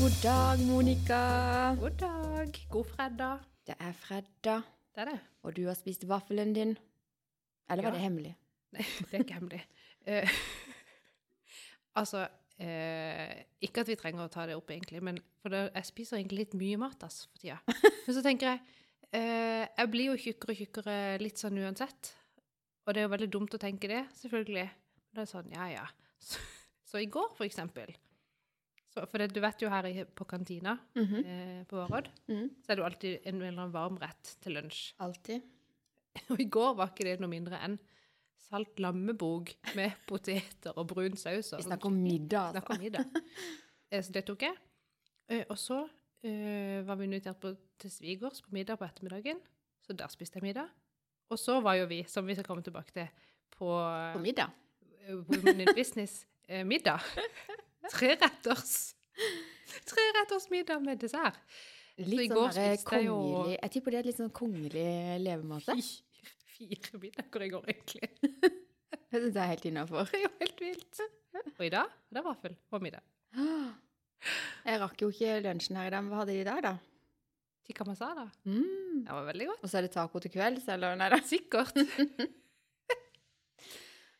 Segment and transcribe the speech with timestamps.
[0.00, 1.20] God dag, Monica.
[1.80, 2.66] God dag.
[2.70, 3.38] God fredag.
[3.66, 4.62] Det er fredag,
[4.94, 5.18] Det er det.
[5.42, 6.78] og du har spist vaffelen din.
[7.70, 7.94] Eller var Ja.
[7.94, 8.36] det hemmelig?
[8.72, 9.62] Nei, det er ikke hemmelig.
[10.08, 10.28] Uh,
[12.00, 15.84] altså eh, Ikke at vi trenger å ta det opp, egentlig, men for det, jeg
[15.84, 17.58] spiser egentlig litt mye mat ass, for tida.
[18.06, 18.60] Men så tenker jeg
[19.14, 22.12] eh, Jeg blir jo tjukkere og tjukkere litt sånn uansett.
[22.86, 24.66] Og det er jo veldig dumt å tenke det, selvfølgelig.
[24.68, 25.86] Men det er sånn, ja ja.
[26.24, 26.38] Så,
[26.88, 27.90] så i går, for eksempel
[28.94, 31.24] så, For det, du vet jo her i, på kantina Mhm.
[31.26, 32.50] eh, på Varodd, Mhm.
[32.62, 34.92] så er det jo alltid en eller annen varm rett til lunsj.
[35.00, 35.42] Alltid.
[36.30, 37.78] Og i går var ikke det noe mindre enn
[38.38, 41.50] salt lammebog med poteter og brun saus.
[41.56, 42.78] Vi snakker om middag, Snakker altså.
[42.78, 43.04] om middag.
[43.90, 44.56] Eh, Så det tok jeg.
[45.28, 45.80] Eh, Og så
[46.24, 49.40] var vi invitert på, til svigers på middag på ettermiddagen.
[49.84, 50.70] Så der spiste jeg middag.
[51.32, 53.08] Og så var jo vi, som vi skal komme tilbake til,
[53.56, 53.68] på
[54.14, 54.50] På middag.
[55.06, 57.00] eh, Women in Business-middag.
[57.94, 58.94] Treretters.
[59.86, 61.38] Treretters middag med dessert.
[61.96, 64.86] Litt sånn der kongelig Jeg tipper det er litt sånn kongelig
[65.22, 65.76] levemåte.
[65.76, 66.24] Fire,
[66.56, 68.08] fire middager i går, egentlig.
[69.14, 70.08] Det er helt innafor.
[70.10, 71.02] Det er jo helt vilt.
[71.54, 73.04] Og i dag det er vaffel på middag.
[74.64, 76.04] Jeg rakk jo ikke lunsjen her i dag.
[76.08, 76.74] Hva hadde de i dag, da?
[77.66, 78.26] Tikka masala.
[78.44, 79.04] Mm.
[79.04, 79.62] Det var veldig godt.
[79.64, 80.96] Og så er det taco til kvelds, eller?
[81.00, 81.18] Nei da.
[81.24, 81.76] Sikkert.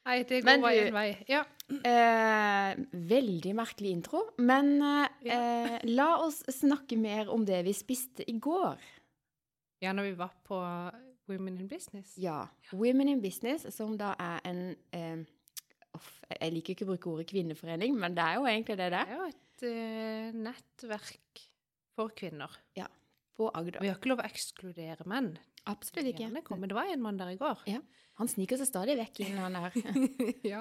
[0.05, 1.07] Nei, det går Men én vei.
[1.33, 1.39] Ja.
[1.73, 2.75] Eh,
[3.09, 4.21] veldig merkelig intro.
[4.39, 5.39] Men eh, Ja.
[5.39, 8.77] eh, la oss snakke mer om det vi spiste i går.
[9.81, 10.59] ja, når vi var på
[11.29, 12.15] Women in Business.
[12.19, 12.47] Ja.
[12.73, 15.25] Women in Business, som da er en eh,
[15.95, 18.93] off, Jeg liker ikke å bruke ordet kvinneforening, men det er jo egentlig det det
[18.93, 19.13] Det er.
[19.13, 19.37] er jo et
[20.35, 21.43] nettverk
[21.95, 22.53] for kvinner.
[23.35, 23.81] På Agder.
[23.83, 25.33] Vi har ikke lov å ekskludere menn.
[25.67, 26.29] Absolutt ikke.
[26.31, 27.65] Det var en mann der i går.
[27.67, 27.81] Ja.
[28.21, 29.75] Han sniker seg stadig vekk inn, han er
[30.53, 30.61] ja.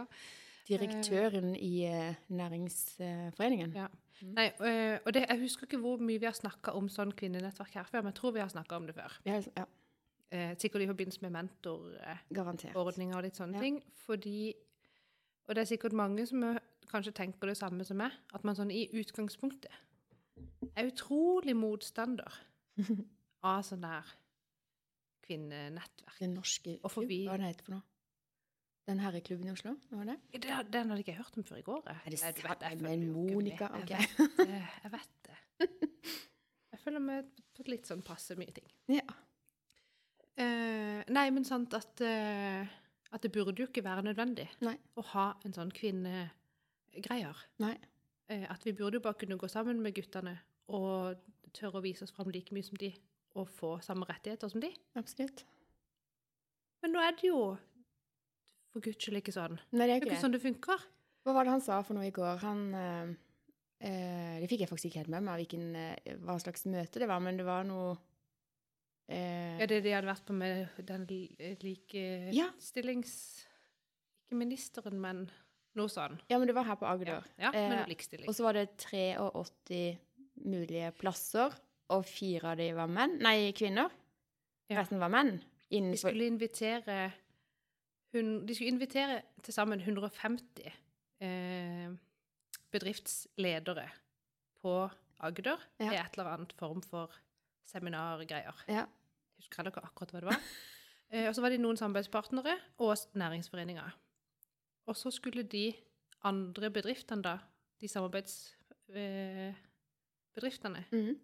[0.65, 3.75] direktøren i eh, næringsforeningen.
[3.77, 3.91] Ja.
[4.23, 7.77] Nei, øh, og det, jeg husker ikke hvor mye vi har snakka om sånn kvinnenettverk
[7.77, 9.21] her før, men jeg tror vi har snakka om det før.
[9.29, 9.69] Ja, ja,
[10.33, 13.61] Eh, sikkert i forbindelse med mentorordninger og litt sånne Ja.
[13.61, 13.83] ting.
[14.05, 14.53] Fordi
[15.45, 16.41] Og det er sikkert mange som
[16.93, 19.73] kanskje tenker det samme som meg, at man sånn i utgangspunktet
[20.73, 22.37] er utrolig motstander
[23.49, 24.13] av sånn der
[25.23, 26.19] kvinnenettverk.
[26.19, 27.87] Den norske Og forbi, hva er heter for noe?
[28.83, 30.17] Den herreklubben i Oslo, var det?
[30.33, 31.83] Det, den hadde ikke jeg hørt om før i går.
[31.87, 31.99] jeg.
[32.03, 32.41] Er det sant?
[32.43, 33.93] vet, jeg Men Monica, ok.
[33.93, 34.63] Jeg vet det.
[34.83, 35.37] Jeg vet det.
[36.73, 38.65] Jeg føler meg på litt sånn passe mye ting.
[38.91, 39.05] Ja.
[40.33, 42.65] Uh, nei, men sant at, uh,
[43.13, 44.73] at det burde jo ikke være nødvendig Nei.
[44.97, 45.71] å ha en sånn
[46.93, 47.37] kvinnegreier.
[47.63, 47.75] Nei.
[48.31, 50.37] Eh, at vi burde jo bare kunne gå sammen med guttene
[50.73, 51.17] og
[51.53, 52.93] tørre å vise oss fram like mye som de,
[53.35, 54.69] og få samme rettigheter som de.
[54.95, 55.43] Absolutt.
[56.83, 57.41] Men nå er det jo
[58.73, 59.59] for guds skyld ikke sånn.
[59.73, 60.87] Nei, det er Det er ikke ikke sånn det funker.
[61.23, 62.41] Hva var det han sa for noe i går?
[62.43, 63.11] Han eh,
[63.85, 65.69] eh, Det fikk jeg faktisk ikke helt med meg hvilken,
[66.25, 67.93] hva slags møte det var, men det var noe
[69.07, 72.49] eh, Ja, det de hadde vært på med den Ja.
[72.49, 73.15] likestillings...
[74.23, 75.25] Ikke ministeren, men
[75.75, 76.19] noe sånn.
[76.29, 77.23] Ja, men det var her på Agder.
[77.41, 78.27] Ja, men Eh, likestilling.
[78.29, 79.97] Og så var det 83
[80.45, 81.53] mulige plasser,
[81.89, 83.17] og fire av de var menn.
[83.21, 83.89] Nei, kvinner.
[84.69, 84.79] Ja.
[84.81, 85.41] Resten var menn.
[85.69, 87.11] De skulle invitere
[88.13, 90.67] hun, De skulle invitere til sammen 150
[91.21, 91.89] eh,
[92.71, 93.87] bedriftsledere
[94.61, 94.73] på
[95.23, 95.89] Agder Ja.
[95.89, 97.09] til et eller annet form for
[97.65, 98.53] seminargreier.
[98.67, 98.85] Ja.
[99.39, 100.39] Husker ikke akkurat hva det var.
[101.13, 103.91] Eh, og så var det noen samarbeidspartnere og næringsforeninger.
[104.87, 105.73] Og så skulle de
[106.23, 107.37] andre bedriftene, da,
[107.81, 111.19] de samarbeidsbedriftene, eh, Mhm.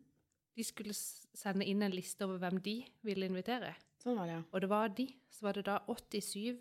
[0.56, 3.74] de skulle sende inn en liste over hvem de ville invitere.
[4.04, 4.42] Sånn var det, ja.
[4.54, 5.08] Og det var de.
[5.30, 6.58] Så var det da 87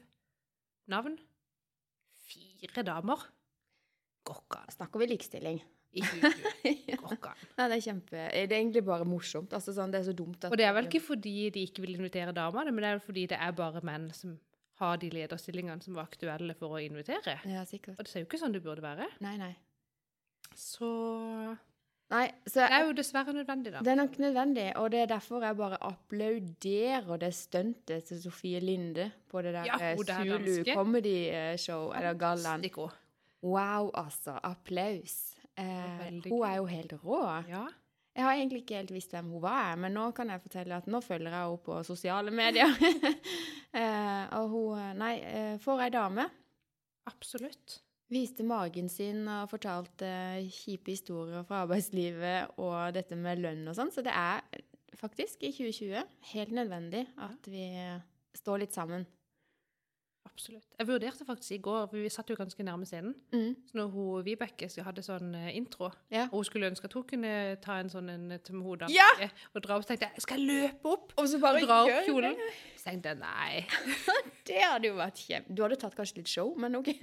[0.89, 1.19] navn.
[2.29, 3.17] Fire damer.
[4.25, 4.67] Gokkan.
[4.71, 5.63] Snakker vi likestilling?
[5.93, 6.85] I 2020.
[6.89, 6.97] ja.
[6.97, 7.35] Ikke.
[7.57, 9.53] Nei, det er kjempe Det er egentlig bare morsomt.
[9.57, 11.81] Altså, sånn, det er så dumt at Og det er vel ikke fordi de ikke
[11.81, 14.39] vil invitere damer, men det er vel fordi det er bare menn som
[14.79, 17.39] har de lederstillingene som var aktuelle for å invitere.
[17.49, 17.99] Ja, sikkert.
[17.99, 19.09] Og det er jo ikke sånn det burde være.
[19.25, 19.55] Nei, nei.
[20.59, 20.89] Så
[22.09, 23.83] Nei, så det er jo dessverre nødvendig, da.
[23.85, 28.63] Det er nok nødvendig, og det er derfor jeg bare applauderer det stuntet til Sofie
[28.65, 30.63] Linde på det der Ja, eh, Zulu.
[30.73, 32.65] Comedy eh, Show, eller gallaen.
[33.43, 34.39] Wow, altså.
[34.43, 35.35] Applaus.
[35.59, 37.21] Eh, hun er jo helt rå.
[37.51, 37.67] Ja.
[38.19, 40.89] Jeg har egentlig ikke helt visst hvem hun var, men nå kan jeg fortelle at
[40.91, 42.73] nå følger jeg henne på sosiale medier.
[43.79, 46.25] eh, og hun Nei, eh, for ei dame.
[47.07, 47.77] Absolutt.
[48.11, 50.11] Viste magen sin og fortalte
[50.51, 53.95] kjipe historier fra arbeidslivet og dette med lønn og sånn.
[53.95, 54.43] Så det er
[54.99, 57.69] faktisk i 2020 helt nødvendig at vi
[58.35, 59.07] står litt sammen.
[60.27, 60.67] Absolutt.
[60.79, 63.57] Jeg vurderte faktisk i går, for vi satt jo ganske nærme scenen, Mm.
[63.67, 66.25] så når hun, Vibeke hadde sånn eh, intro, Ja.
[66.31, 69.09] og hun skulle ønske at hun kunne ta en sånn en til hodet Ja!
[69.55, 71.83] og dra opp, så tenkte jeg, skal jeg løpe opp Og så og bare dra
[71.85, 72.37] opp kjolen?
[72.37, 72.53] det.
[72.77, 73.67] Så tenkte jeg, nei.
[74.47, 75.55] Det hadde jo vært kjempe...
[75.55, 76.89] Du hadde tatt kanskje litt show, men OK.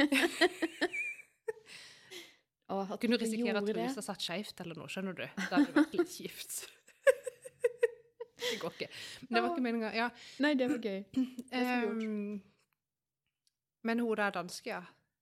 [2.74, 5.26] Og at Kunne du risikere at trusa satt skjevt eller noe, skjønner du?
[5.38, 6.56] Da hadde det vært litt kjipt.
[8.46, 8.88] det går ikke.
[9.28, 9.94] Men det var ikke meningen.
[9.94, 10.08] Ja.
[10.42, 11.04] Nei, det var gøy.
[11.52, 11.84] Det var
[13.86, 14.82] men hun der danske, ja.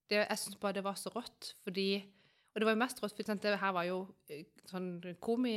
[0.10, 2.04] Det, jeg syns bare det var så rått, fordi
[2.54, 3.95] Og det var jo mest rått, for det her var jo
[4.30, 5.54] eh, sånn komi...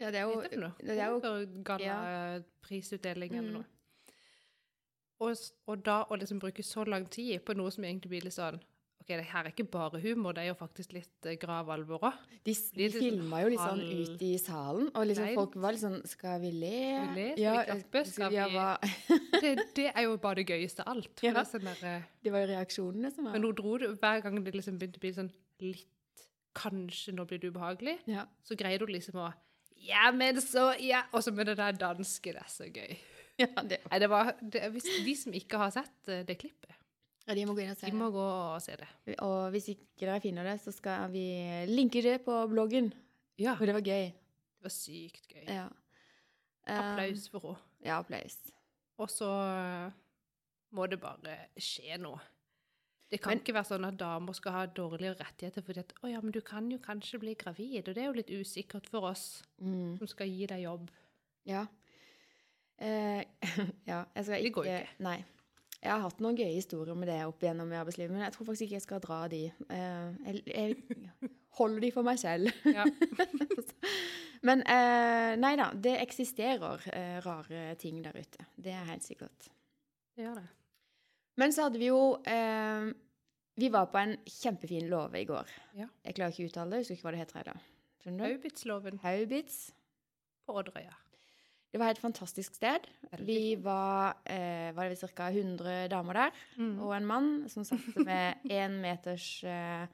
[0.00, 0.70] Ja, det er jo det noe?
[0.80, 3.64] det er jo- Galla-prisutdeling eller Mm.
[5.20, 5.36] Og,
[5.68, 8.56] og da å liksom bruke så lang tid på noe som egentlig blir litt sånn
[9.00, 12.04] OK, det her er ikke bare humor, det er jo faktisk litt gravalvor grav alvor
[12.10, 12.18] òg.
[12.44, 15.82] De, de sånn filma jo litt sånn ut i salen, og liksom folk var litt
[15.82, 16.72] sånn Skal vi le?
[16.90, 17.28] Skal vi le?
[17.34, 18.02] Skal vi klappe?
[18.10, 21.24] Skal ja, vi- Det, det er jo bare det gøyeste av alt.
[21.24, 21.32] Ja.
[21.38, 24.20] det sånn der, eh, Det var jo reaksjonene som var Men nå dro det hver
[24.26, 25.32] gang det liksom begynte å bli sånn
[25.64, 25.86] litt
[26.60, 28.00] Kanskje nå blir det ubehagelig.
[28.10, 28.24] Ja.
[28.42, 29.28] Så greide hun liksom å
[29.86, 31.04] Ja, men så Ja!
[31.14, 32.32] Og så med det der danske.
[32.34, 32.96] Det er så gøy.
[33.40, 36.74] ja, det, Nei, det var det, hvis, De som ikke har sett eh, det klippet,
[37.26, 38.88] ja, de må gå inn og se de må gå og se det.
[39.22, 41.24] Og hvis ikke dere finner det, så skal vi
[41.68, 42.92] linke det på bloggen.
[43.38, 43.54] Ja.
[43.56, 44.10] For det var gøy.
[44.12, 45.44] Det var sykt gøy.
[45.48, 45.68] Ja.
[46.66, 47.56] Applaus for henne.
[47.56, 48.36] Um, ja, applaus.
[49.00, 49.92] Og så eh,
[50.76, 52.20] må det bare skje noe.
[53.10, 56.10] Det kan Men- ikke være sånn at damer skal ha dårligere rettigheter fordi at 'Å
[56.12, 59.00] ja, men du kan jo kanskje bli gravid', og det er jo litt usikkert for
[59.10, 60.90] oss Mm, som skal gi deg jobb.
[61.46, 61.66] ja.
[62.78, 63.24] Eh,
[63.86, 64.88] ja, jeg skal Det går jo ikke.
[65.00, 65.24] Nei.
[65.80, 68.48] Jeg har hatt noen gøye historier med det opp igjennom i arbeidslivet, men jeg tror
[68.50, 69.40] faktisk ikke jeg skal dra de.
[69.48, 72.52] Eh, jeg, jeg holder de for meg selv.
[72.68, 72.84] Ja.
[74.48, 78.46] Men eh, nei da, det eksisterer eh, rare ting der ute.
[78.56, 79.50] Det er helt sikkert.
[80.16, 80.46] Det gjør det.
[81.40, 82.00] Men så hadde vi jo
[83.60, 85.52] Vi var på en kjempefin låve i går.
[85.76, 85.88] Ja.
[86.04, 86.80] Jeg klarer ikke å uttale det.
[86.80, 87.52] Jeg husker ikke hva det heter?
[88.24, 89.60] Haubitsloven Haubits.
[90.46, 90.96] på Odderøya.
[91.70, 92.86] Det var et fantastisk sted.
[93.22, 95.28] Vi var, eh, var ca.
[95.30, 96.80] 100 damer der, Mm.
[96.82, 99.86] og en mann som satt med én meters eh,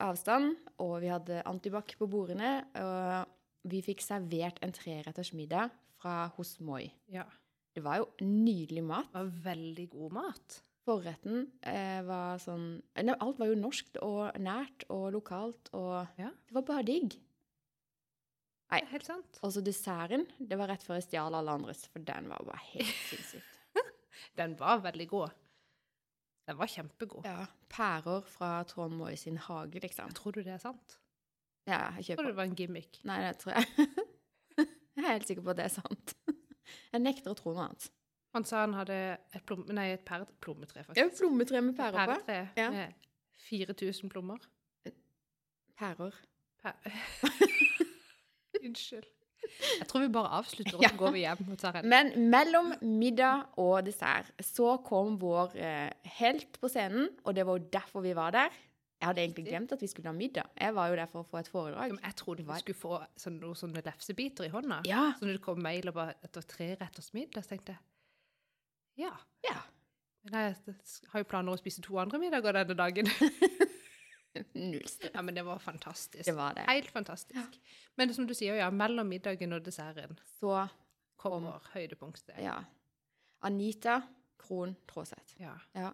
[0.00, 0.56] avstand.
[0.78, 3.26] Og vi hadde antibac på bordene, og
[3.70, 5.70] vi fikk servert en treretters middag
[6.00, 6.90] fra hos Moi.
[7.08, 7.24] Ja.
[7.74, 9.08] Det var jo nydelig mat.
[9.12, 10.60] Det var veldig god mat.
[10.84, 16.28] Forretten eh, var sånn Alt var jo norskt og nært og lokalt, og Ja.
[16.28, 17.16] det var bare digg.
[18.72, 18.80] Nei.
[18.90, 19.38] Helt sant.
[19.44, 20.24] Og så desserten.
[20.40, 23.50] Det var rett før jeg stjal alle andres, for den var bare helt sinnssykt.
[24.38, 25.34] Den var veldig god.
[26.48, 27.24] Den var kjempegod.
[27.28, 27.46] Ja.
[27.72, 30.10] Pærer fra Trond Moy sin hage, liksom.
[30.16, 30.98] Tror du det er sant?
[31.68, 32.98] Ja, jeg Tror du det var en gimmick?
[33.08, 33.88] Nei, det tror jeg.
[34.96, 36.16] jeg er helt sikker på at det er sant.
[36.94, 37.86] Jeg nekter å tro noe annet.
[38.34, 42.16] Han sa han hadde et, plom nei, et pære, plommetre, Ja, plommetre med pærer på.
[42.26, 42.68] Pæretre Ja.
[42.72, 42.94] med
[43.48, 44.42] 4000 plommer.
[45.78, 46.14] Pærer.
[46.62, 46.74] Pæ-
[48.64, 49.10] Unnskyld.
[49.44, 51.88] Jeg tror vi bare avslutter, og så går vi hjem og tar en.
[51.92, 57.58] Men mellom middag og dessert så kom vår eh, helt på scenen, og det var
[57.60, 58.56] jo derfor vi var der.
[59.00, 60.48] Jeg hadde egentlig glemt at vi skulle ha middag.
[60.56, 61.92] Jeg var jo der for å få et foredrag.
[61.92, 64.80] Men Jeg trodde vi skulle få sånne, noen sånne lefsebiter i hånda.
[64.88, 65.10] Ja.
[65.18, 69.10] Så når det kom mail og bare etter tre retters middag, så tenkte jeg ja.
[69.44, 69.58] Ja.
[70.24, 70.76] Men jeg
[71.12, 73.10] har jo planer om å spise to andre middager denne dagen.
[74.54, 75.12] Null stress.
[75.14, 76.24] Ja, men det var fantastisk.
[76.26, 76.64] Det var det.
[76.68, 77.58] Helt fantastisk.
[77.96, 80.54] Men som du sier, ja, mellom middagen og desserten Så,
[81.20, 82.36] kommer høydepunktet.
[82.42, 82.58] ja.
[83.44, 83.98] Anita
[84.40, 85.34] Krohn Traaseth.
[85.40, 85.52] Ja.
[85.76, 85.90] Ja.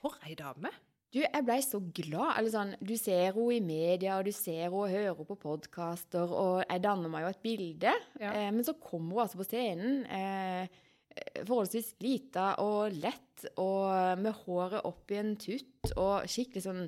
[0.00, 0.70] For ei dame!
[1.08, 2.34] Du, jeg blei så glad.
[2.36, 5.36] Eller sånn, du ser henne i media, og du ser henne og hører henne på
[5.40, 7.94] podkaster, og jeg danner meg jo et bilde.
[8.20, 8.32] Ja.
[8.34, 10.68] Eh, men så kommer hun altså på scenen, eh,
[11.48, 16.84] forholdsvis lita og lett, og med håret opp i en tutt, og skikkelig sånn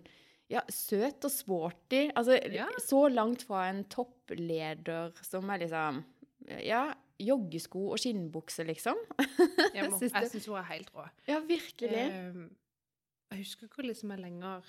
[0.50, 2.08] ja, søt og sporty.
[2.16, 2.66] Altså, Ja.
[2.82, 6.04] så langt fra en toppleder som er liksom
[6.64, 8.96] Ja, joggesko og skinnbukse, liksom.
[9.76, 11.04] Jeg, må, jeg syns hun er helt rå.
[11.28, 11.90] Ja, virkelig.
[11.92, 12.46] Ehm,
[13.30, 14.64] jeg husker ikke liksom jeg lenger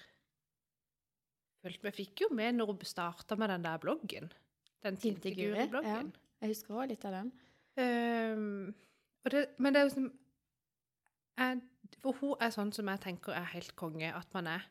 [1.64, 4.32] følte Men fikk jo med når hun starta med den der bloggen.
[4.84, 6.12] Den Tinte Guri, Tinte-Guri-bloggen.
[6.42, 7.32] Jeg husker også litt av den.
[7.78, 8.74] Um,
[9.30, 10.08] det, men det er jo som
[11.38, 11.62] jeg,
[12.02, 14.66] For hun er sånn som jeg tenker er helt konge, at man er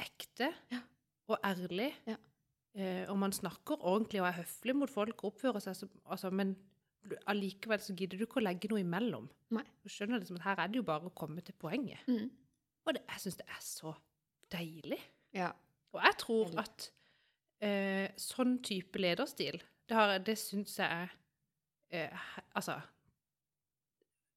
[0.00, 0.80] ekte Ja.
[1.28, 1.92] og ærlig.
[2.06, 2.16] Ja.
[2.74, 6.30] Eh, og man snakker ordentlig og er høflig mot folk og oppfører seg som altså,
[6.30, 6.54] Men
[7.26, 9.26] allikevel så gidder du ikke å legge noe imellom.
[9.50, 9.64] Nei.
[9.82, 12.00] Du skjønner liksom at her er det jo bare å komme til poenget.
[12.06, 12.30] Mm.
[12.86, 13.92] Og det, jeg syns det er så
[14.54, 15.00] deilig.
[15.34, 15.50] Ja.
[15.92, 16.86] Og jeg tror at
[17.60, 21.12] eh, sånn type lederstil, det, har, det syns jeg er
[21.92, 22.78] eh, Altså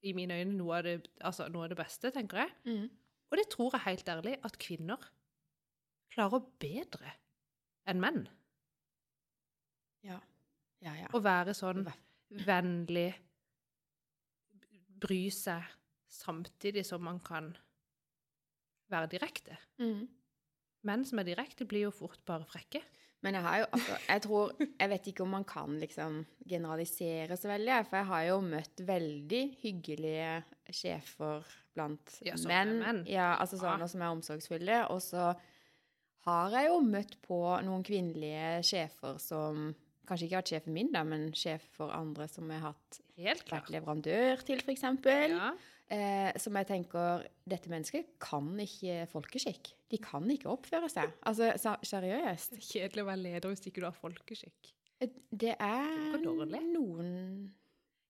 [0.06, 0.96] i mine øyne noe av det,
[1.26, 2.52] altså, noe av det beste, tenker jeg.
[2.70, 2.90] Mm.
[3.32, 5.08] Og det tror jeg helt ærlig at kvinner
[6.16, 7.12] klarer bedre
[7.92, 8.24] enn menn.
[10.06, 10.20] Ja.
[10.86, 11.08] Ja, ja.
[11.14, 11.86] Å være sånn
[12.46, 13.10] vennlig,
[15.02, 15.64] bry seg,
[16.12, 17.52] samtidig som man kan
[18.92, 19.58] være direkte.
[19.82, 20.06] Mm.
[20.86, 22.82] Menn som er direkte, blir jo fort bare frekke.
[23.26, 27.38] Men jeg har jo altså, Jeg tror Jeg vet ikke om man kan liksom generalisere
[27.40, 30.36] så veldig, for jeg har jo møtt veldig hyggelige
[30.70, 32.76] sjefer blant Ja, menn.
[32.84, 33.00] menn.
[33.10, 33.88] Ja, altså Ja.
[33.88, 34.84] som er omsorgsfulle.
[34.92, 35.34] Og så
[36.26, 39.74] har jeg jo møtt på noen kvinnelige sjefer som
[40.06, 43.00] Kanskje ikke har vært sjefen min, da, men sjef for andre som jeg har hatt
[43.18, 44.84] Helt vært leverandør til, f.eks.
[45.32, 45.48] Ja.
[45.86, 49.72] Eh, som jeg tenker Dette mennesket kan ikke folkeskikk.
[49.94, 51.14] De kan ikke oppføre seg.
[51.30, 51.52] Altså,
[51.86, 52.56] seriøst.
[52.56, 54.72] Det er kjedelig å være leder hvis ikke du har folkeskikk.
[55.30, 57.12] Det er noen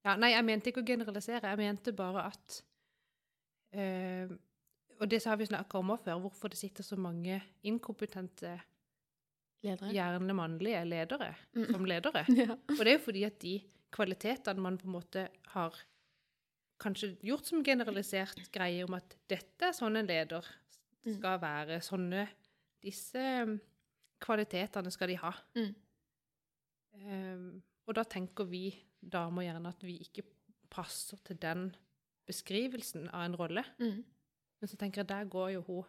[0.05, 1.51] Ja, nei, jeg mente ikke å generalisere.
[1.51, 2.59] Jeg mente bare at
[3.75, 4.31] eh,
[4.99, 8.53] Og det har vi snakka om før, hvorfor det sitter så mange inkompetente,
[9.63, 9.91] ledere.
[9.91, 11.71] gjerne mannlige ledere Mm.
[11.71, 12.25] som ledere.
[12.37, 12.51] Ja.
[12.53, 13.61] Og det er jo fordi at de
[13.91, 15.75] kvalitetene man på en måte har
[16.79, 20.45] kanskje gjort som generalisert greie om at dette er sånn en leder
[21.05, 21.17] Mm.
[21.19, 22.27] skal være, sånne
[22.81, 23.59] Disse um,
[24.21, 25.31] kvalitetene skal de ha.
[25.55, 25.75] Mm.
[27.05, 28.69] Um, og da tenker vi
[29.01, 30.23] damer gjerne at vi ikke
[30.69, 31.67] passer til den
[32.27, 33.63] beskrivelsen av en rolle.
[33.79, 34.03] Mm.
[34.65, 35.83] Men så tenker jeg, der går jo hun,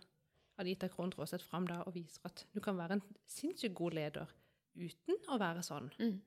[0.61, 4.35] Anita Krohn Traaseth, fram da og viser at du kan være en sinnssykt god leder
[4.77, 5.87] uten å være sånn.
[5.97, 6.19] Mm.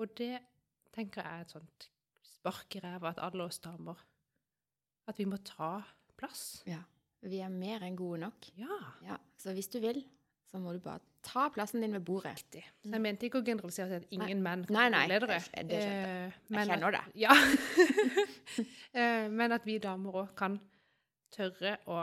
[0.00, 0.38] Og det
[0.96, 1.88] tenker jeg er et sånt
[2.24, 4.00] spark i ræva at alle oss damer
[5.12, 5.82] At vi må ta
[6.16, 6.62] plass.
[6.64, 6.80] Ja.
[7.20, 8.48] Vi er mer enn gode nok.
[8.56, 8.80] Ja.
[9.04, 9.18] Ja.
[9.36, 10.00] Så hvis du vil,
[10.48, 12.32] så må du bare ta plassen din ved bordet.
[12.38, 12.64] Riktig.
[12.80, 15.36] Så jeg mente ikke å generalisere at ingen menn kan Nei, nei, ledere.
[15.36, 16.00] det skjønte jeg.
[16.32, 17.04] Eh, Jeg kjenner det.
[17.26, 17.36] Ja.
[18.98, 20.56] Eh, men at vi damer òg kan
[21.34, 22.00] tørre å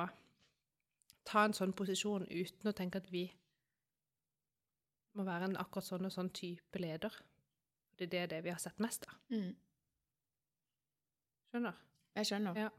[1.25, 3.25] ta en sånn posisjon uten å tenke at vi
[5.15, 7.13] må være en akkurat sånn og sånn type leder.
[7.95, 9.15] Det er det vi har sett mest av.
[9.31, 9.53] Mm.
[11.51, 11.77] Skjønner?
[12.19, 12.57] Jeg skjønner.
[12.65, 12.71] Ja.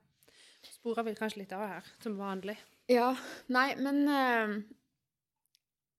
[0.66, 2.56] Sporer vi kanskje litt av her, som vanlig.
[2.92, 3.14] Ja,
[3.52, 4.56] nei, men eh,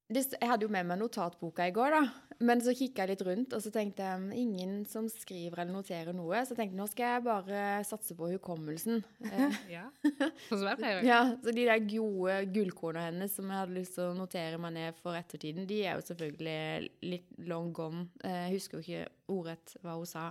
[0.07, 1.99] Jeg hadde jo med meg notatboka i går, da.
[2.47, 6.13] Men så kikka jeg litt rundt, og så tenkte jeg ingen som skriver eller noterer
[6.15, 6.37] noe.
[6.45, 9.01] Så jeg tenkte nå skal jeg bare satse på hukommelsen.
[9.73, 9.87] Ja.
[10.05, 11.01] Sånn som jeg pleier.
[11.03, 14.77] ja, Så de der gode gullkornene hennes som jeg hadde lyst til å notere meg
[14.77, 18.05] ned for ettertiden, de er jo selvfølgelig litt long gone.
[18.23, 20.29] Eh, Jeg husker jo ikke ordrett hva hun sa.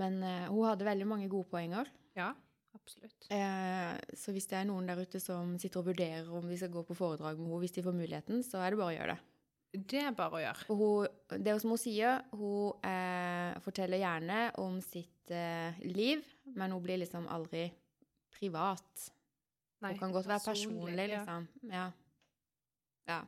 [0.00, 1.92] Men eh, hun hadde veldig mange gode poenger.
[2.18, 2.32] Ja,
[2.84, 3.28] absolutt.
[3.32, 6.72] Eh, så hvis det er noen der ute som sitter og vurderer om de skal
[6.74, 9.14] gå på foredrag med henne hvis de får muligheten, så er det bare å gjøre
[9.14, 9.30] det.
[9.74, 10.66] Det er bare å gjøre.
[10.70, 16.22] Og hun, det som hun sier, hun eh, forteller gjerne om sitt eh, liv,
[16.54, 17.66] men hun blir liksom aldri
[18.34, 19.08] privat.
[19.82, 21.48] Nei, hun kan godt være personlig, liksom.
[21.72, 21.88] Ja.
[23.10, 23.18] ja.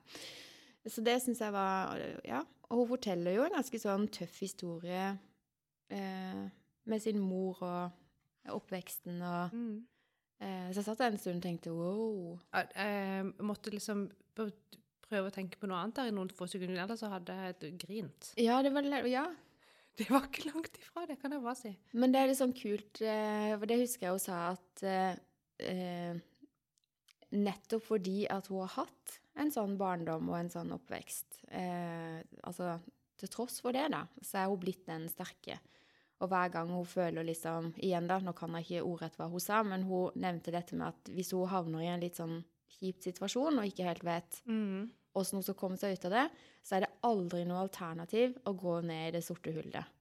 [0.86, 2.44] Så det syns jeg var Ja.
[2.66, 5.12] Og hun forteller jo en ganske sånn tøff historie
[5.94, 6.46] eh,
[6.90, 8.05] med sin mor og
[8.54, 9.84] oppveksten og Mm.
[10.40, 12.38] eh, Så jeg satt der en stund og tenkte wow.
[12.54, 16.82] Jeg jeg måtte liksom prøve å tenke på noe annet der i noen få sekunder,
[16.82, 18.32] ellers så hadde jeg grint.
[18.36, 19.26] Ja, det var Ja.
[19.96, 21.70] Det var ikke langt ifra, det kan jeg bare si.
[21.94, 25.16] Men det er litt sånn kult, eh, for det husker jeg hun sa at eh,
[25.64, 26.18] eh,
[27.32, 32.74] nettopp fordi at hun har hatt en sånn barndom og en sånn oppvekst, eh, altså
[33.16, 35.56] til tross for det, da, så er hun blitt den sterke.
[36.24, 39.42] Og hver gang hun føler liksom Igjen, da, nå kan jeg ikke ordrett hva hun
[39.42, 42.38] sa, men hun nevnte dette med at hvis hun havner i en litt sånn
[42.78, 44.88] kjip situasjon og ikke helt vet Mm.
[45.12, 46.24] hvordan hun skal komme seg ut av det,
[46.64, 49.92] så er det aldri noe alternativ å gå ned i det sorte hullet.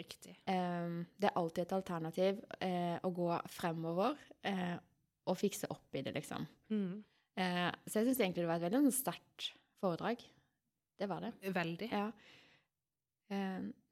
[0.00, 0.36] Riktig.
[0.48, 4.16] Um, det er alltid et alternativ uh, å gå fremover
[4.48, 4.78] uh,
[5.28, 6.46] og fikse opp i det, liksom.
[6.72, 7.02] Mm.
[7.36, 10.24] Uh, så jeg syns egentlig det var et veldig sånn sterkt foredrag.
[11.00, 11.34] Det var det.
[11.52, 11.90] Veldig.
[11.92, 12.08] Ja.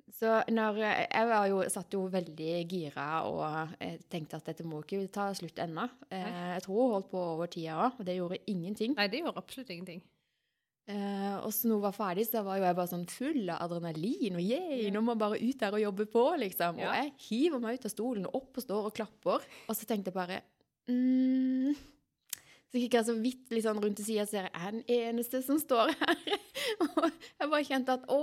[0.08, 4.66] Eh, så når Jeg var jo, satt jo veldig gira og eh, tenkte at dette
[4.66, 5.88] må ikke ta slutt ennå.
[6.10, 8.96] Eh, jeg tror hun holdt på over tida òg, og det gjorde ingenting.
[8.98, 10.02] Nei, det gjorde absolutt ingenting.
[10.88, 13.66] Eh, og så når hun var ferdig, så var jo jeg bare sånn full av
[13.66, 14.38] adrenalin.
[14.38, 16.80] Og yeah, nå må jeg bare ut der og jobbe på, liksom.
[16.80, 16.88] Ja.
[16.88, 19.44] Og jeg hiver meg ut av stolen og opp og står og klapper.
[19.68, 20.40] Og så tenkte jeg bare
[20.88, 21.76] mm.
[22.68, 24.82] Så gikk jeg så vidt litt sånn rundt til sida og ser jeg er den
[24.92, 26.18] eneste som står her.
[26.84, 28.18] og jeg bare kjente at å,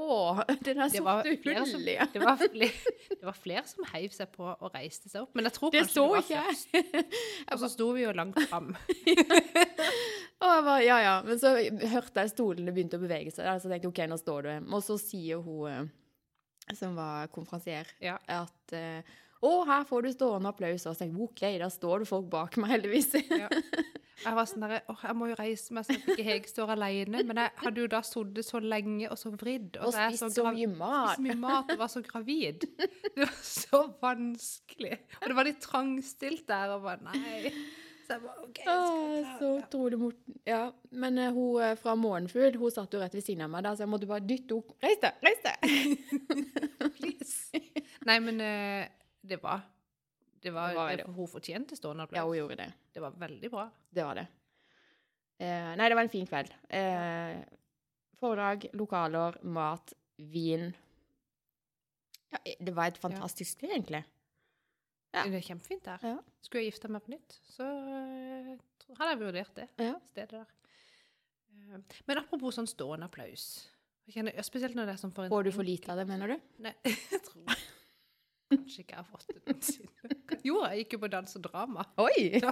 [0.52, 2.06] det der sorte hullet, ja.
[2.14, 5.34] det var flere, det var flere som heiv seg på og reiste seg opp.
[5.34, 7.10] Men jeg tror Det kanskje det var ikke først.
[7.56, 8.70] Og så sto vi jo langt fram.
[10.46, 11.18] Og jeg bare, ja, ja.
[11.26, 11.56] Men så
[11.96, 13.50] hørte jeg stolene begynte å bevege seg.
[13.64, 14.52] Så tenkte jeg OK, nå står du.
[14.76, 18.20] Og så sier hun eh, som var konferansier, Ja.
[18.30, 20.86] at eh, å, her får du stående applaus.
[20.86, 23.14] Og så tenkte jeg, OK, da står det folk bak meg, heldigvis.
[23.30, 23.50] Ja.
[24.26, 26.72] Jeg var sånn der, åh, jeg må jo reise meg så at ikke Hege står
[26.78, 27.20] alene.
[27.28, 29.76] Men jeg hadde jo da sittet så lenge og så vridd.
[29.84, 31.10] Og så er spist så så mye mat.
[31.18, 32.64] spist mye mat og var så gravid.
[32.80, 35.02] Det var så vanskelig.
[35.20, 36.74] Og det var litt trangstilt der.
[36.78, 37.52] og bare, nei.
[38.06, 38.60] Så jeg bare, OK.
[38.64, 39.62] jeg Åh, klare så det.
[39.68, 40.40] utrolig morten.
[40.48, 40.64] Ja,
[41.04, 43.72] men uh, hun eh, fra Morgenfugl, hun satt jo rett ved siden av meg, da,
[43.76, 44.76] så jeg måtte bare dytte henne.
[44.86, 46.36] Reis deg, reis deg!
[47.00, 47.64] Please.
[48.06, 48.86] Nei, men eh,
[49.28, 49.62] det var
[50.42, 52.68] Det var, Det var det, hun fortjente stående Ja, hun gjorde det.
[52.94, 53.64] Det var veldig bra.
[53.90, 54.28] Det var det.
[55.40, 56.52] Eh, nei, det var en fin kveld.
[56.70, 57.40] Eh,
[58.22, 60.70] foredrag, lokaler, mat, vin.
[62.32, 64.04] Ja, eh, det var et fantastisk sted, egentlig.
[65.16, 65.24] Ja.
[65.26, 66.00] Det er kjempefint der.
[66.04, 66.18] Ja.
[66.44, 68.56] Skulle jeg gifte meg på nytt, så eh,
[69.00, 69.94] hadde jeg vurdert det Ja.
[70.12, 70.46] stedet der.
[71.56, 73.68] Eh, Men apropos sånn stående applaus.
[74.12, 76.28] Kjenner, spesielt når det er sånn for en Får du for lite av det, mener
[76.36, 76.40] du?
[76.62, 77.44] Nei, jeg tror
[78.52, 80.16] kanskje ikke jeg har fått det siden.
[80.46, 81.86] Jo, jeg gikk jo på dans og drama.
[82.04, 82.40] Oi!
[82.44, 82.52] Da,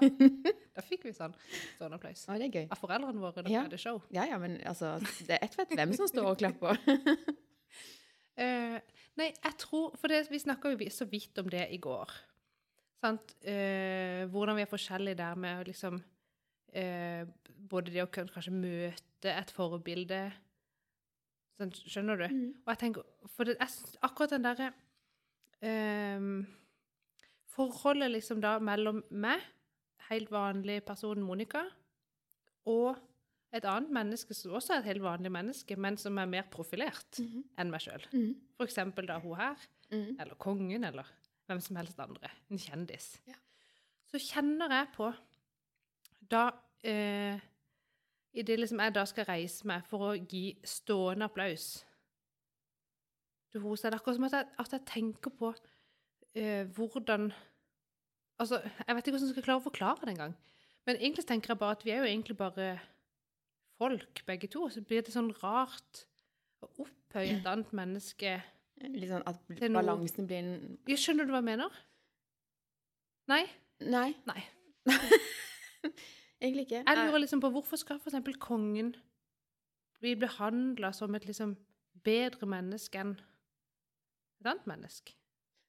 [0.74, 1.36] Da fikk vi sånn
[1.78, 2.24] sånn applaus.
[2.26, 2.68] Å, det er gøy.
[2.74, 3.64] Av foreldrene våre da vi Ja.
[3.68, 4.02] hadde show.
[4.16, 4.96] Ja, ja, men altså,
[5.28, 6.80] det er ett fett hvem som står og klapper.
[8.42, 8.78] uh,
[9.20, 12.16] nei, jeg tror For det, vi snakka jo så vidt om det i går.
[13.04, 13.36] Sant?
[13.46, 17.24] Uh, hvordan vi er forskjellige der med liksom uh,
[17.70, 20.24] Både det å kunne kanskje møte et forbilde
[21.60, 22.26] sånn, Skjønner du?
[22.32, 22.50] Mm.
[22.66, 24.72] Og jeg tenker For det, jeg, akkurat den derre
[25.64, 26.46] ehm,
[27.54, 29.42] Forholdet liksom da mellom meg,
[30.10, 31.62] helt vanlig person Monica,
[32.66, 32.96] og
[33.54, 37.20] et annet menneske som også er et helt vanlig menneske, men som er mer profilert
[37.20, 37.44] Mhm.
[37.60, 38.02] enn meg sjøl.
[38.12, 38.36] Mm.
[38.58, 39.56] For eksempel da hun her,
[39.92, 40.16] Mm.
[40.20, 41.06] eller kongen, eller
[41.48, 42.32] hvem som helst andre.
[42.50, 43.20] En kjendis.
[43.28, 43.34] Ja.
[44.12, 45.14] Så kjenner jeg på
[46.32, 46.52] da
[46.84, 47.40] eh,
[48.36, 51.86] I det liksom jeg da skal reise meg for å gi stående applaus
[53.54, 55.54] til henne, så er det akkurat som at jeg, at jeg tenker på
[56.36, 57.32] eh, hvordan
[58.42, 58.58] Altså,
[58.88, 60.32] jeg vet ikke hvordan jeg skal klare å forklare det engang.
[60.90, 62.80] Men egentlig tenker jeg bare at vi er jo egentlig bare
[63.78, 64.66] folk, begge to.
[64.74, 66.02] Så blir det sånn rart
[66.66, 68.40] å opphøye et annet menneske
[68.84, 70.54] Litt sånn at balansen blir en
[70.90, 71.76] Ja, Skjønner du hva jeg mener?
[73.30, 73.44] Nei?
[73.86, 74.42] Nei, Nei.
[76.42, 76.82] egentlig ikke.
[76.82, 78.96] Jeg lurer liksom på hvorfor skal eksempel kongen
[80.02, 81.54] bli behandla som et liksom
[82.04, 83.14] bedre menneske enn
[84.44, 85.16] et annet menneske?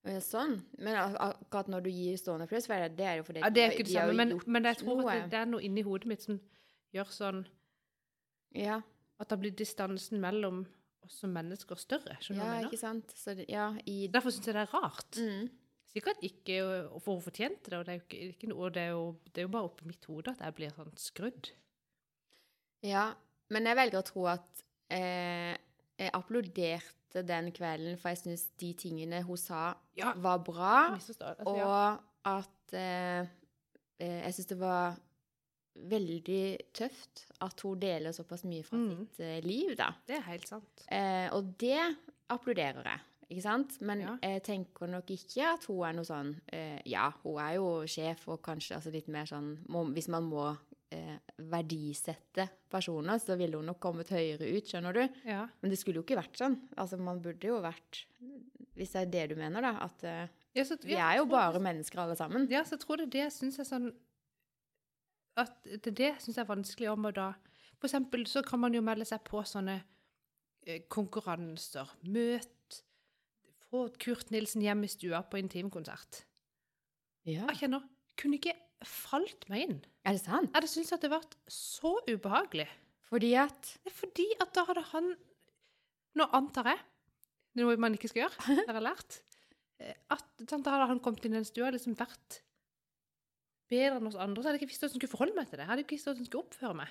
[0.04, 0.58] Ja, Sånn.
[0.84, 3.72] Men akkurat når du gir stående applaus, det det er jo fordi Ja, det er
[3.72, 5.12] ikke det samme, men, men jeg tror noe.
[5.14, 6.36] at det, er noe inni hodet mitt som
[6.92, 7.44] gjør sånn
[8.54, 8.82] Ja,
[9.18, 10.66] at da blir distansen mellom
[11.04, 12.18] oss som mennesker større.
[12.20, 13.12] Skjønner du ja ikke sant.
[13.16, 15.18] Så ja, i Derfor syns jeg det er rart.
[15.20, 15.48] mm.
[15.94, 16.54] Sikkert ikke
[17.04, 19.40] for hun fortjente det, og det er jo ikke, ikke noe, det er jo, det
[19.40, 21.50] er jo bare oppi mitt hode at jeg blir sånn skrudd.
[22.84, 23.04] Ja,
[23.54, 25.54] men jeg velger å tro at eh,
[26.00, 30.94] jeg applauderte den kvelden, for jeg syns de tingene hun sa, Ja, var bra.
[30.94, 31.14] Altså.
[31.46, 33.26] Og at eh,
[34.00, 34.96] eh, jeg syns det var
[35.74, 39.06] veldig tøft at hun deler såpass mye fra Mm.
[39.10, 39.92] sitt eh, liv, da.
[40.06, 40.84] Det er helt sant.
[40.90, 41.96] Eh, og det
[42.30, 43.00] applauderer jeg,
[43.30, 43.80] ikke sant?
[43.80, 44.16] Men Ja.
[44.22, 48.28] jeg tenker nok ikke at hun er noe sånn eh, Ja, hun er jo sjef
[48.28, 50.56] og kanskje altså litt mer sånn må, Hvis man må
[50.92, 55.02] eh, verdisette personer, så ville hun nok kommet høyere ut, skjønner du?
[55.28, 55.46] Ja.
[55.62, 56.58] Men det skulle jo ikke vært sånn.
[56.76, 58.04] Altså, man burde jo vært
[58.74, 59.76] Hvis det er det du mener, da.
[59.86, 62.48] At eh, Ja, så, vi er jo bare det- mennesker alle sammen.
[62.50, 63.92] Ja, så jeg tror det er det jeg syns er sånn
[65.36, 67.28] At det er det jeg syns er vanskelig om å da
[67.80, 69.80] For eksempel så kan man jo melde seg på sånne
[70.66, 71.90] eh, konkurranser.
[72.06, 72.50] Møt
[73.70, 76.24] Få Kurt Nilsen hjem i stua på intimkonsert.
[77.26, 77.46] Ja.
[77.50, 77.82] Jeg kjenner
[78.20, 79.76] Kunne ikke falt meg inn.
[80.04, 80.50] Er det sant?
[80.50, 82.66] Jeg hadde syntes at det var så ubehagelig.
[83.10, 85.12] Fordi at Det fordi at da hadde han
[86.18, 86.78] Nå antar jeg
[87.60, 89.20] Noe man ikke skal gjøre, har jeg lært.
[89.78, 92.40] eh, At da hadde han kommet inn i den stua og liksom vært
[93.70, 94.42] bedre enn oss andre.
[94.42, 95.62] Så hadde jeg ikke visst hvordan jeg skulle forholde meg til det.
[95.64, 96.88] Jeg hadde ikke visst hvordan jeg skulle oppføre meg.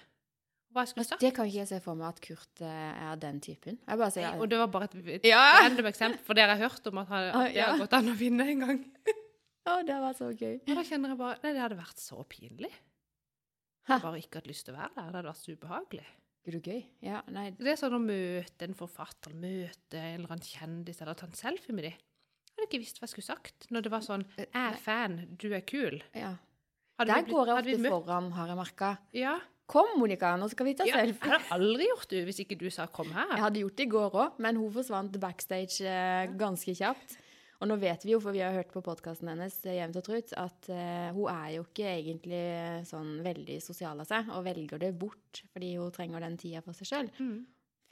[0.74, 1.17] Altså.
[1.22, 3.76] Det kan ikke jeg se for meg at Kurt eh, er den typen.
[4.15, 5.43] Sier Og det var bare et, et Ja!
[5.69, 8.48] eksempel, for dere har hørt om at, han, at det har gått an å vinne
[8.56, 8.80] en gang.
[9.65, 10.58] Å, det var så gøy.
[10.67, 12.71] Og da kjenner jeg bare Nei, det hadde vært så pinlig.
[13.88, 13.97] Hæ?
[14.04, 15.06] Bare ikke hatt lyst til å være der.
[15.08, 16.06] Det hadde vært så ubehagelig.
[16.43, 16.82] Du gøy?
[16.99, 21.15] Ja, nei Det er sånn å møte en forfatter, møte en eller annen kjendis, eller
[21.15, 21.93] ta en selfie med dem.
[21.95, 24.78] Jeg hadde ikke visst hva jeg skulle sagt når det var sånn Eh, 'Jeg er
[24.78, 26.02] fan, du er kul'.
[26.13, 26.36] ja.
[26.99, 28.97] Der vi blitt- går jeg ofte foran, har jeg merka.
[29.13, 29.39] Ja.
[29.67, 30.97] Kom, Monica, nå skal vi ta ja.
[30.97, 33.32] Jeg hadde aldri gjort det hvis ikke du sa 'kom her'.
[33.32, 37.17] Jeg hadde gjort det i går òg, men hun forsvant backstage eh, ganske kjapt.
[37.63, 40.04] Og nå vet vi jo, for vi har hørt på podkasten hennes eh, jevnt og
[40.04, 44.43] trutt, at uh, hun er jo ikke egentlig eh, sånn veldig sosial av seg, og
[44.43, 47.12] velger det bort fordi hun trenger den tida for seg sjøl.
[47.23, 47.38] Mm.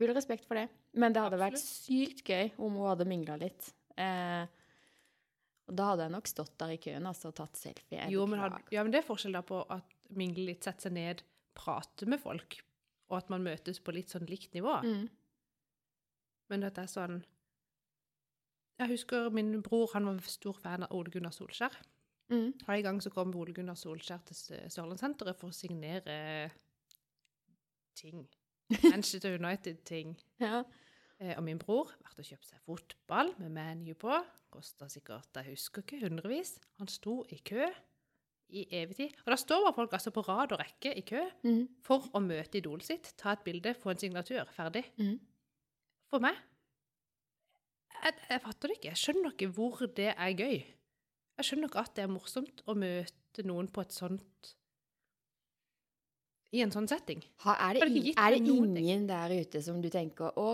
[0.01, 0.65] Full respekt for det.
[0.99, 3.71] Men det hadde vært sykt gøy om hun hadde mingla litt.
[3.95, 4.43] Uh,
[5.71, 8.12] og da hadde jeg nok stått der i køen altså, og tatt selfie.
[8.12, 10.99] Jo, men, hadde, ja, men det er forskjell da på at mingle litt, sette seg
[10.99, 11.23] ned,
[11.55, 12.60] prate med folk,
[13.07, 14.81] og at man møtes på litt sånn likt nivå.
[14.84, 15.05] Mm.
[16.51, 17.21] Men at det er sånn
[18.79, 21.75] Jeg husker min bror, han var stor fan av Ole Gunnar Solskjær.
[22.31, 22.53] Mm.
[22.67, 24.36] Og En gang så kom Ole Gunnar Solskjær til
[24.71, 26.49] Sørlandssenteret for å signere
[27.95, 28.23] ting.
[28.91, 30.15] Manchester United-ting.
[30.39, 30.63] Ja.
[31.19, 34.15] Eh, og min bror vært og kjøpt seg fotball med ManU på.
[34.51, 36.55] Kosta sikkert, jeg husker ikke, hundrevis.
[36.79, 37.67] Han sto i kø
[38.51, 39.13] i evig tid.
[39.25, 41.67] Og da står bare folk altså på rad og rekke i kø Mm.
[41.88, 44.49] for å møte idolet sitt, ta et bilde, få en signatur.
[44.55, 44.84] Ferdig.
[44.99, 45.19] Mm.
[46.12, 46.36] For meg
[48.03, 48.91] jeg, jeg fatter det ikke.
[48.93, 50.57] Jeg skjønner ikke hvor det er gøy.
[51.37, 54.51] Jeg skjønner ikke at det er morsomt å møte noen på et sånt
[56.51, 57.21] I en sånn setting.
[57.45, 59.05] Ha, er det, det i- er det ingen ting?
[59.07, 60.47] der ute som du tenker Å,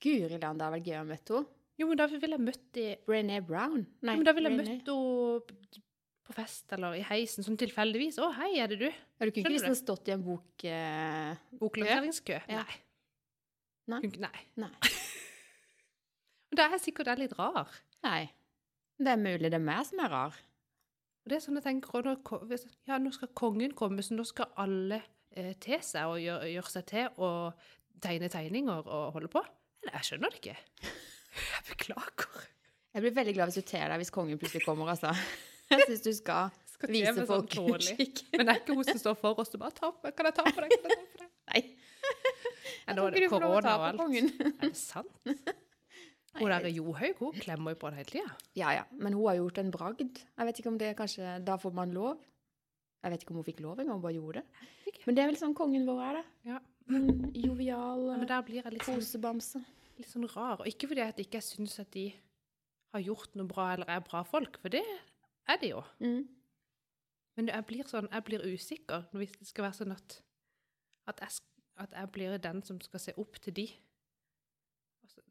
[0.00, 1.46] guri land, det hadde vært gøy å møte henne?
[1.80, 3.82] Jo, men da ville jeg møtt de Brené Brown?
[4.02, 5.82] Jo, men da ville jeg møtt henne
[6.22, 8.16] på fest eller i heisen, sånn tilfeldigvis.
[8.22, 11.34] 'Å, hei, er det du?' Ja, du kunne ikke liksom stått i en bok eh,
[11.58, 12.38] Boklanseringskø?
[12.48, 12.62] Ja.
[12.62, 14.00] Nei.
[14.00, 14.12] Nei.
[14.22, 14.46] Nei.
[14.56, 14.70] Nei.
[16.52, 17.68] Men da er jeg sikkert jeg litt rar.
[18.04, 18.26] Nei.
[19.00, 20.34] Det er mulig det er meg som er rar.
[21.22, 22.08] Og det er sånn jeg tenker,
[22.90, 24.98] ja, nå skal kongen komme, så nå skal alle
[25.32, 27.64] eh, te seg og gjøre, gjør seg til og
[28.04, 29.40] tegne tegninger og holde på.
[29.80, 30.58] Eller jeg skjønner det ikke.
[31.32, 32.42] Jeg beklager.
[32.92, 35.14] Jeg blir veldig glad hvis du ter deg hvis kongen plutselig kommer, altså.
[35.72, 38.20] Jeg syns du skal Skal vise meg folk sånn skikk.
[38.34, 40.12] Men det er ikke hun som står for oss og bare ta på.
[40.12, 40.74] Kan jeg ta på deg?
[40.76, 41.32] Kan jeg ta på deg?
[41.54, 41.64] Nei.
[42.82, 44.00] Ja, nå er det korona og alt.
[44.02, 45.30] Er det sant?
[46.38, 48.36] Hun der Johaug, hun klemmer jo på det hele tida.
[48.56, 48.84] Ja, ja.
[48.92, 50.20] Men hun har gjort en bragd.
[50.22, 52.22] Jeg vet ikke om det er kanskje Da får man lov.
[53.02, 54.68] Jeg vet ikke om hun fikk lov engang, hun bare gjorde det.
[55.06, 56.52] Men det er vel sånn kongen vår er, det.
[56.52, 56.58] Ja.
[56.86, 59.64] Mm, jovial, Ja, men der blir jeg litt sånn,
[59.98, 60.60] litt sånn rar.
[60.62, 62.08] Og ikke fordi jeg ikke syns at de
[62.94, 64.84] har gjort noe bra eller er bra folk, for det
[65.50, 65.82] er de jo.
[66.02, 66.22] Mm.
[67.38, 70.18] Men jeg blir sånn, jeg blir usikker hvis det skal være sånn at,
[71.10, 71.46] at, jeg,
[71.80, 73.66] at jeg blir den som skal se opp til de.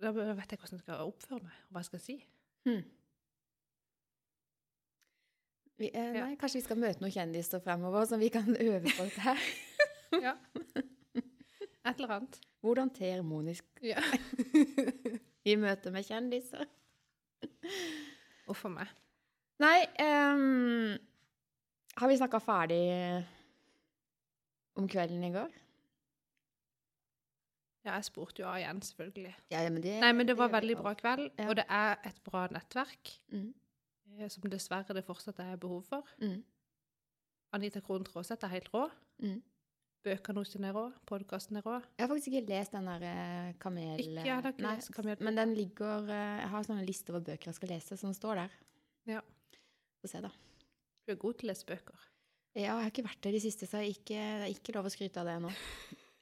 [0.02, 2.16] Da vet jeg hvordan jeg skal oppføre meg, og hva jeg skal si.
[2.66, 2.82] Hmm.
[5.82, 9.08] Vi, eh, nei, kanskje vi skal møte noen kjendiser fremover, som vi kan øve på
[9.08, 9.44] dette her.
[10.12, 10.34] Ja.
[10.76, 12.36] Et eller annet.
[12.60, 14.02] Hvordan ter Monisk Ja.
[15.50, 16.66] i møte med kjendiser?
[18.52, 18.92] Uff a meg.
[19.64, 20.92] Nei, um,
[21.96, 22.82] har vi snakka ferdig
[24.76, 25.61] om kvelden i går?
[27.86, 29.34] Ja, jeg spurte jo av igjen, selvfølgelig.
[29.50, 32.20] Ja, men det, Nei, men det var det veldig bra kveld, og det er et
[32.28, 33.54] bra nettverk, Mm.
[34.20, 36.04] eh, som dessverre det fortsatt er behov for.
[36.22, 36.44] Mm.
[37.54, 38.86] Anita Krohn Traaseth er helt rå.
[39.24, 39.42] Mm.
[40.06, 40.84] Bøkene hennes er rå.
[41.06, 41.80] Podkasten er rå.
[41.98, 44.00] Jeg har faktisk ikke lest den der eh, kamel...
[44.00, 45.18] Ikke, jeg har ikke lest kamel.
[45.22, 48.36] Men den ligger eh, Jeg har sånne lister over bøker jeg skal lese, som står
[48.44, 48.56] der.
[49.12, 49.22] Ja.
[50.02, 50.32] Få se, da.
[51.06, 52.08] Du er god til å lese bøker.
[52.56, 54.90] Ja, jeg har ikke vært der de siste, så jeg ikke, det er ikke lov
[54.90, 55.52] å skryte av det nå.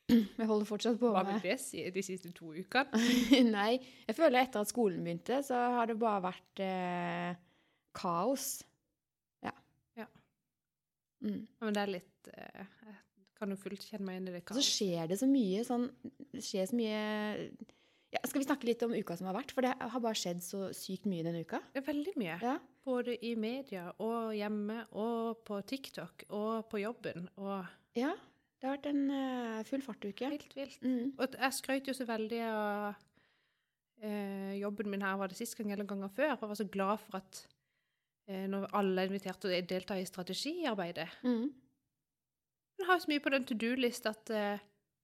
[0.40, 3.02] Jeg holder fortsatt på Hva vil med det si de siste to ukene?
[3.56, 7.34] Nei, jeg føler etter at skolen begynte, så har det bare vært eh,
[7.98, 8.48] kaos.
[9.46, 9.54] Ja.
[10.00, 10.08] Ja.
[11.26, 11.44] Mm.
[11.62, 14.46] Men det er litt eh, Jeg kan jo fullt kjenne meg inn i det.
[14.48, 14.64] kaoset.
[14.64, 15.86] så skjer det så mye sånn
[16.34, 17.04] Det skjer så mye
[18.10, 19.54] ja, Skal vi snakke litt om uka som har vært?
[19.54, 21.62] For det har bare skjedd så sykt mye denne uka.
[21.76, 22.40] Det er veldig mye.
[22.42, 22.56] Ja.
[22.90, 27.30] Både i media og hjemme og på TikTok og på jobben.
[27.38, 27.62] Og
[28.00, 28.16] ja
[28.60, 30.28] det har vært en uh, full fartuke.
[30.28, 30.82] helt vilt.
[30.84, 31.14] Mm.
[31.16, 32.98] Og jeg skrøt jo så veldig av
[34.04, 36.34] uh, jobben min her var det sist gang eller ganger før.
[36.36, 37.44] Og var så glad for at
[38.30, 41.50] uh, når alle er invitert til å delta i strategiarbeidet Mm.
[42.80, 44.60] Jeg har jo så mye på den to do-list at jeg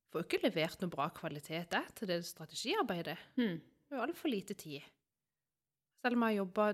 [0.08, 3.18] får jo ikke levert noe bra kvalitet jeg, til det strategiarbeidet.
[3.36, 3.58] Mm.
[3.60, 4.86] Det er jo altfor lite tid.
[6.00, 6.70] Selv om jeg har jobba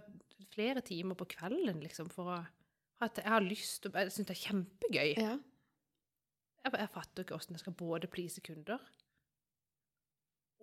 [0.53, 2.39] flere timer på kvelden liksom, for å
[3.01, 5.11] at Jeg har lyst til Jeg syns det er kjempegøy.
[5.17, 5.31] Ja.
[6.61, 8.81] Jeg, jeg fatter ikke hvordan jeg skal både please kunder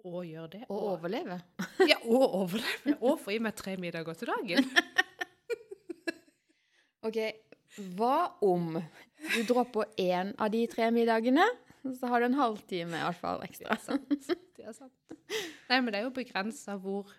[0.07, 0.61] og gjøre det.
[0.71, 1.41] Og overleve.
[1.91, 2.95] ja, og overleve.
[3.03, 4.69] Og få i meg tre middager til dagen.
[7.09, 7.19] OK,
[7.99, 8.15] hva
[8.47, 11.45] om du dropper én av de tre middagene?
[11.99, 13.75] Så har du en halvtime i hvert fall Det ekstra.
[13.75, 14.31] er sant.
[14.59, 14.95] Det er sant.
[15.69, 17.11] Nei, men det er jo begrensa hvor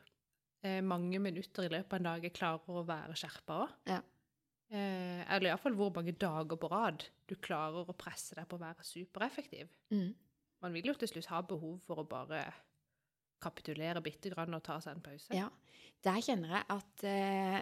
[0.66, 3.76] eh, mange minutter i løpet av en dag jeg klarer å være skjerpa òg.
[3.92, 4.00] Ja.
[4.70, 8.62] Eh, eller iallfall hvor mange dager på rad du klarer å presse deg på å
[8.62, 9.72] være supereffektiv.
[9.90, 10.12] Mm.
[10.62, 12.44] Man vil jo til slutt ha behov for å bare
[13.42, 15.32] kapitulere bitte grann og ta seg en pause.
[15.36, 15.48] Ja.
[16.04, 17.58] Der kjenner jeg at eh,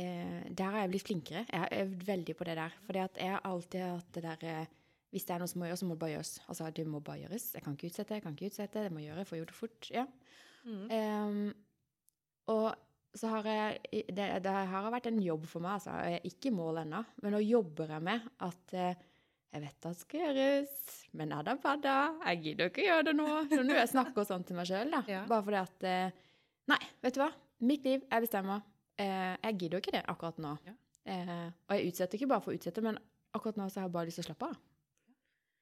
[0.00, 1.44] eh, Der har jeg blitt flinkere.
[1.48, 2.78] Jeg har øvd veldig på det der.
[2.86, 4.78] For jeg har alltid hatt det der eh,
[5.12, 6.32] Hvis det er noe som må gjøres, så må det bare gjøres.
[6.48, 7.50] Altså, det må bare gjøres.
[7.54, 8.84] Jeg kan ikke utsette, jeg kan ikke utsette.
[8.86, 9.90] Det må gjøre, jeg får gjort det fort.
[9.92, 10.06] Ja.
[10.64, 10.86] Mm.
[10.94, 11.50] Ehm,
[12.54, 12.68] og
[13.14, 15.94] så har jeg det, det har vært en jobb for meg, altså.
[16.06, 17.02] Jeg er ikke i mål ennå.
[17.22, 19.02] Men nå jobber jeg med at eh,
[19.52, 20.76] jeg vet det skal gjøres,
[21.20, 21.96] men adda padda,
[22.30, 23.28] jeg gidder ikke gjøre det nå.
[23.50, 25.02] Så nå Jeg snakker sånn til meg sjøl, da.
[25.12, 25.24] Ja.
[25.28, 26.20] Bare fordi at eh,
[26.72, 27.28] Nei, vet du hva?
[27.68, 28.62] Mitt liv, jeg bestemmer.
[29.02, 30.54] Eh, jeg gidder ikke det akkurat nå.
[30.64, 30.76] Ja.
[31.12, 32.96] Eh, og jeg utsetter ikke bare for å utsette, men
[33.36, 34.60] akkurat nå så har jeg bare lyst til å slappe av.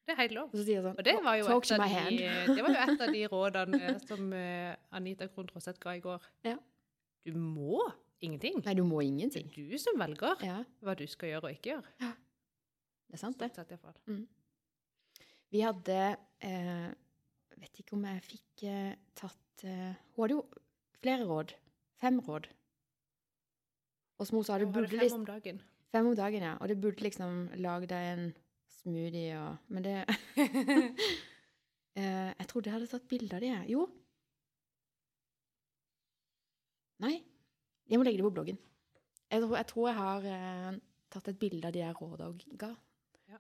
[0.07, 0.55] Det er helt lov.
[0.55, 4.79] Og sånn Og det var de, det var jo et av de rådene som eh,
[4.99, 6.31] Anita Krohn Traaseth ga i går.
[6.47, 6.57] Ja.
[7.27, 7.83] Du må
[8.25, 8.61] ingenting.
[8.65, 9.49] Nei, du må ingenting.
[9.53, 11.95] Det er du som velger Ja, hva du skal gjøre og ikke gjøre.
[12.03, 12.13] Ja.
[13.09, 13.51] det er sant, det.
[13.53, 14.03] Stort sett hvert.
[15.51, 15.99] Vi hadde
[16.47, 16.91] eh,
[17.61, 20.45] Vet ikke om jeg fikk eh, tatt eh, Hun hadde jo
[21.01, 21.53] flere råd.
[22.01, 22.47] Fem råd.
[24.21, 25.61] Og som hun sa, det burde fem om dagen.
[25.93, 26.55] Fem om dagen, ja.
[26.61, 28.27] Og det burde liksom lage deg en
[28.81, 29.97] smoothie og Men det
[31.99, 33.57] eh, Jeg trodde jeg hadde tatt bilde av det.
[33.73, 33.89] Jo.
[37.01, 37.17] Nei.
[37.91, 38.59] Jeg må legge det på bloggen.
[39.31, 40.79] Jeg tror jeg, tror jeg har eh,
[41.11, 42.71] tatt et bilde av de jeg råda og ga.
[43.31, 43.39] Ja.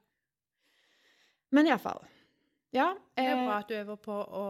[1.54, 2.02] Men iallfall.
[2.74, 2.92] Ja.
[3.18, 4.44] Det er eh, bra at du øver på å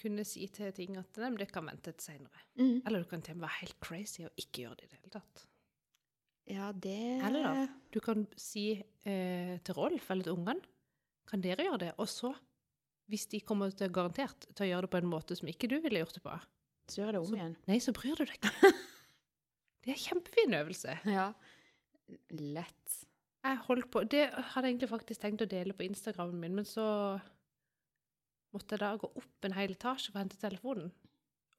[0.00, 2.40] kunne si til ting at nei, men det kan vente til senere.
[2.58, 4.90] mm, Eller du kan til og med være helt crazy og ikke gjøre det i
[4.90, 5.44] det hele tatt.
[6.50, 6.96] ja, det
[7.28, 10.60] Eller da, du kan si eh, til Rolf eller til ungene
[11.30, 11.92] Kan dere gjøre det?
[12.02, 12.34] Og så,
[13.08, 15.78] hvis de kommer til garantert til å gjøre det på en måte som ikke du
[15.80, 16.34] ville gjort det på,
[16.88, 17.56] Så gjør jeg det om Så- igjen.
[17.68, 18.50] nei, så bryr du deg ikke.
[19.84, 20.94] Det er en kjempefin øvelse.
[21.12, 21.26] Ja.
[22.30, 22.94] Lett.
[23.44, 26.64] Jeg holdt på Det hadde jeg egentlig faktisk tenkt å dele på Instagramen min, men
[26.64, 27.20] så
[28.54, 30.92] måtte jeg da gå opp en hel etasje for å hente telefonen.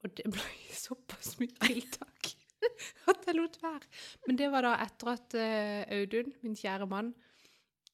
[0.04, 0.42] Og det ble
[0.86, 2.32] såpass mye tiltak
[3.12, 3.86] at jeg lot være.
[4.26, 7.12] Men det var da etter at eh, Audun, min kjære mann,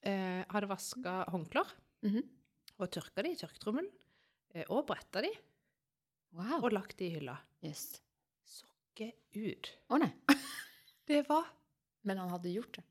[0.02, 2.22] eh, hadde vaska håndklær Mhm.
[2.80, 3.90] og tørka de i tørketrommelen.
[4.54, 5.30] eh, og bretta de,
[6.32, 6.62] Wow.
[6.62, 7.36] og lagt det i hylla.
[7.64, 8.00] Yes.
[8.48, 9.74] Sokke ut.
[9.88, 10.12] oh, nei.
[11.08, 11.48] Det var
[12.06, 12.84] Men han hadde gjort det.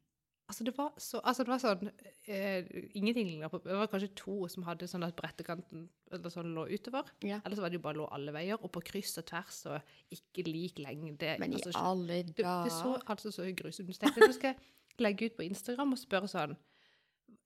[0.52, 1.90] Altså, det var så Altså, det var sånn
[2.28, 2.68] eh,
[3.00, 6.66] Ingenting ligna på Det var kanskje to som hadde sånn at brettekanten eller sånn lå
[6.68, 7.08] utover.
[7.24, 7.38] Ja.
[7.46, 9.94] Eller så var det jo bare lå alle veier, og på kryss og tvers og
[10.12, 11.38] ikke lik lengde.
[11.40, 14.04] Men i altså, alle det, det så dager altså så grusomt ut.
[14.04, 14.66] Jeg, skal
[15.06, 16.58] legge ut på Instagram og spørre sånn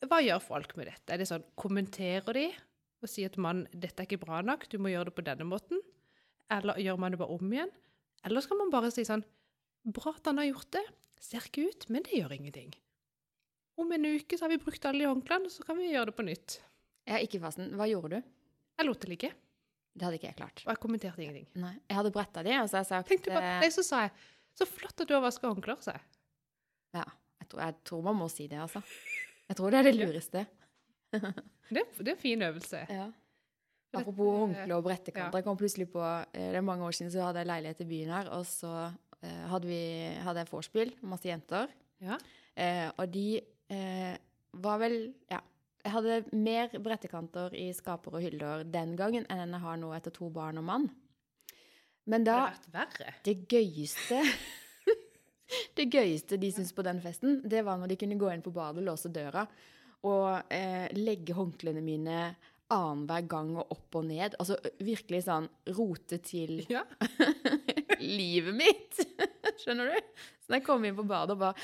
[0.10, 1.14] Hva gjør folk med dette?
[1.14, 2.48] Er det sånn Kommenterer de
[3.06, 5.48] og sier til mannen 'Dette er ikke bra nok, du må gjøre det på denne
[5.48, 5.82] måten'?
[6.52, 7.72] Eller gjør man det bare om igjen?
[8.26, 9.24] Eller skal man bare si sånn
[9.86, 10.86] 'Bra at han har gjort det.
[11.22, 12.74] Ser ikke ut, men det gjør ingenting'.
[13.78, 16.16] Om en uke så har vi brukt alle de håndklærne, så kan vi gjøre det
[16.16, 16.62] på nytt.
[17.06, 17.74] Er ikke fasten.
[17.76, 18.30] Hva gjorde du?
[18.80, 19.32] Jeg lot det ligge,
[19.96, 20.64] Det hadde ikke jeg klart.
[20.66, 21.48] og jeg kommenterte ingenting.
[21.56, 21.76] Nei.
[21.88, 24.12] Jeg hadde bretta de, og så har jeg sagt Tenkte bare, nei, så sa jeg
[24.56, 26.02] 'Så flott at du har vaska håndklær', sa jeg.
[26.94, 27.04] Ja.
[27.40, 28.82] Jeg tror, jeg tror man må si det, altså.
[29.50, 30.48] Jeg tror det er det lureste.
[31.70, 32.82] Det, det er en fin øvelse.
[32.90, 33.08] Ja.
[33.96, 35.38] Apropos dette- håndkle og brettekanter.
[35.40, 37.90] Jeg kom plutselig på eh, Det er mange år siden så hadde jeg leilighet i
[37.90, 38.72] byen her, og så
[39.24, 39.80] eh, hadde, vi,
[40.26, 41.72] hadde jeg vorspiel, masse jenter.
[42.04, 42.18] Ja.
[42.60, 43.40] Eh, og de
[43.72, 44.16] eh,
[44.54, 45.40] var vel Ja.
[45.86, 50.10] Jeg hadde mer brettekanter i skaper og hyller den gangen enn jeg har nå etter
[50.16, 50.88] to barn og mann.
[52.10, 53.14] Men Det da vært verre.
[53.24, 54.18] Det gøyeste
[55.78, 58.52] Det gøyeste de syntes på den festen, det var når de kunne gå inn på
[58.56, 59.46] badet, og låse døra
[60.06, 62.20] og eh, legge håndklærne mine
[62.74, 64.36] annenhver gang og opp og ned.
[64.42, 66.84] Altså virkelig sånn rote til Ja.
[68.02, 69.02] livet mitt.
[69.62, 70.24] Skjønner du?
[70.42, 71.56] Så da jeg kom inn på badet og bare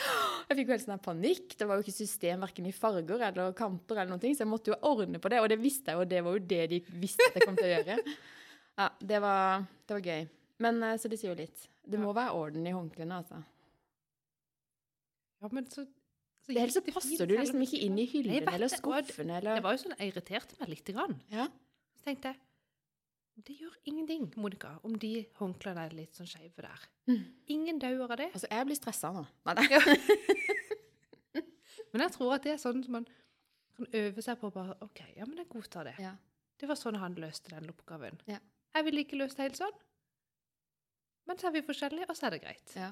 [0.49, 1.55] Jeg fikk jo helt sånn panikk.
[1.57, 4.51] Det var jo ikke system verken i farger eller kanter, eller noen ting, så jeg
[4.51, 5.41] måtte jo ordne på det.
[5.43, 7.69] Og det visste jeg jo, det var jo det de visste at jeg kom til
[7.69, 7.97] å gjøre.
[8.81, 10.29] Ja, det var, det var gøy.
[10.61, 11.67] Men eh, så det sier jo litt.
[11.81, 13.41] Det må være orden i håndklærne, altså.
[15.41, 15.85] Ja, men så
[16.49, 19.83] Ellers så passer du liksom ikke inn i hyllene eller skuffene eller Det var jo
[19.83, 21.19] sånn, Jeg irriterte meg lite grann.
[21.31, 21.45] Ja.
[21.99, 22.41] Så tenkte jeg
[23.41, 26.83] det gjør ingenting, Monica, om de håndklærne er litt sånn skeive der.
[27.09, 27.21] Mm.
[27.55, 28.27] Ingen dauer av det.
[28.35, 29.23] Altså, jeg blir stressa nå.
[29.47, 29.95] Nei, nei.
[31.91, 33.07] Men jeg tror at det er sånn som man
[33.77, 35.95] kan øve seg på bare OK, ja, men jeg godtar det.
[35.99, 36.13] Ja.
[36.61, 38.19] Det var sånn han løste den oppgaven.
[38.29, 38.37] Ja.
[38.75, 39.79] Jeg ville ikke løst det helt sånn.
[41.27, 42.75] Men så er vi forskjellige, og så er det greit.
[42.77, 42.91] Ja.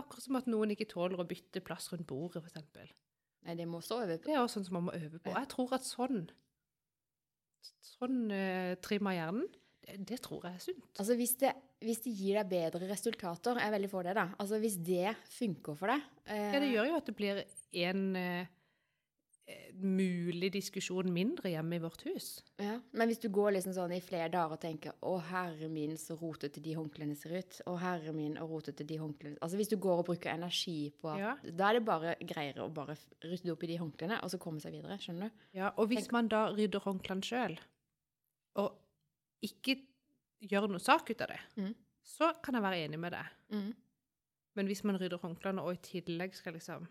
[0.00, 2.92] Akkurat som at noen ikke tåler å bytte plass rundt bordet, f.eks.
[3.42, 4.30] Nei, det må stå over på.
[4.30, 5.34] Det er også sånn som man må øve på.
[5.34, 6.24] Jeg tror at sånn
[7.82, 9.44] Sånn uh, trimmer hjernen,
[9.82, 10.88] det, det tror jeg er sunt.
[10.96, 11.52] Altså, hvis det,
[11.82, 14.26] hvis det gir deg bedre resultater, jeg er veldig for det, da.
[14.42, 17.42] Altså, hvis det funker for deg eh, Ja, det gjør jo at det blir
[17.84, 18.52] en eh, eh,
[19.82, 22.42] mulig diskusjon mindre hjemme i vårt hus.
[22.58, 22.76] ja.
[22.92, 26.14] Men hvis du går liksom sånn i flere dager og tenker 'Å, herre min, så
[26.20, 27.60] rotete de håndklærne ser ut'.
[27.66, 31.16] 'Å, herre min, og rotete de håndklærne Altså, hvis du går og bruker energi på
[31.18, 31.34] Ja.
[31.42, 34.60] Da er det bare greiere å bare rydde opp i de håndklærne, og så komme
[34.60, 34.98] seg videre.
[34.98, 35.34] Skjønner du?
[35.54, 37.58] Ja, og hvis Tenk- man da rydder håndklærne sjøl,
[38.56, 38.78] og
[39.42, 39.80] ikke
[40.42, 41.74] gjør noe sak ut av det, Mm.
[42.04, 43.26] så kan jeg være enig med deg.
[43.50, 43.74] Mm.
[44.54, 46.86] Men hvis man rydder håndklærne og i tillegg skal liksom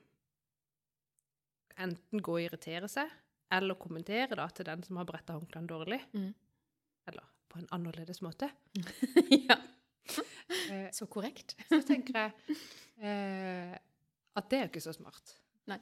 [1.84, 3.10] enten gå og irritere seg,
[3.52, 6.34] eller kommentere da til den som har bretta håndklærne dårlig, Mm.
[7.12, 8.48] eller på en annerledes måte,
[9.50, 9.58] ja.
[10.72, 11.56] eh, Så korrekt.
[11.70, 12.58] så tenker jeg
[13.04, 13.78] eh,
[14.36, 15.34] at det er jo ikke så smart.
[15.68, 15.80] Nei.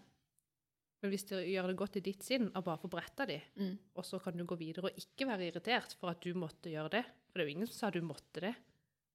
[1.01, 3.77] Men hvis du gjør det godt i ditt sinn og bare får bretta de, Mm.
[3.95, 6.89] og så kan du gå videre og ikke være irritert for at du måtte gjøre
[6.97, 8.55] det, for det er jo ingen som sa du måtte det,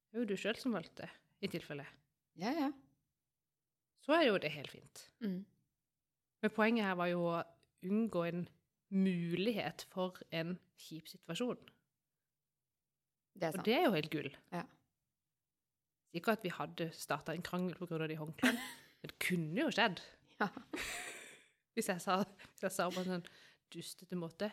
[0.09, 1.09] det er jo du sjøl som valgte
[1.43, 1.85] i tilfelle,
[2.39, 2.71] Ja, ja.
[4.05, 5.03] så er jo det helt fint.
[5.21, 5.43] Mm.
[6.43, 7.43] Men poenget her var jo å
[7.85, 8.45] unngå en
[8.95, 11.59] mulighet for en kjip situasjon.
[13.35, 14.31] Det er Og det er jo helt gull.
[14.53, 14.63] Ja.
[16.15, 18.07] Ikke at vi hadde starta en krangel pga.
[18.07, 18.59] de håndklærne,
[19.01, 20.01] men det kunne jo skjedd.
[20.39, 20.47] Ja.
[21.75, 23.25] Hvis jeg sa, hvis jeg sa på en sånn
[23.73, 24.47] dustete måte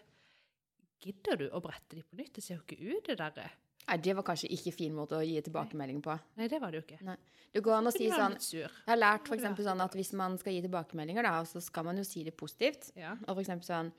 [1.02, 2.32] Gidder du å brette de på nytt?
[2.34, 3.44] Det ser jo ikke ut, det derre.
[3.88, 6.14] Nei, det var kanskje ikke fin måte å gi tilbakemelding på.
[6.38, 7.16] Nei, det var det jo ikke.
[7.52, 8.36] Det går an å si sånn.
[8.38, 11.88] Jeg har lært for eksempel sånn at hvis man skal gi tilbakemeldinger, da, så skal
[11.88, 12.92] man jo si det positivt.
[12.96, 13.16] Ja.
[13.26, 13.92] Og for eksempel sånn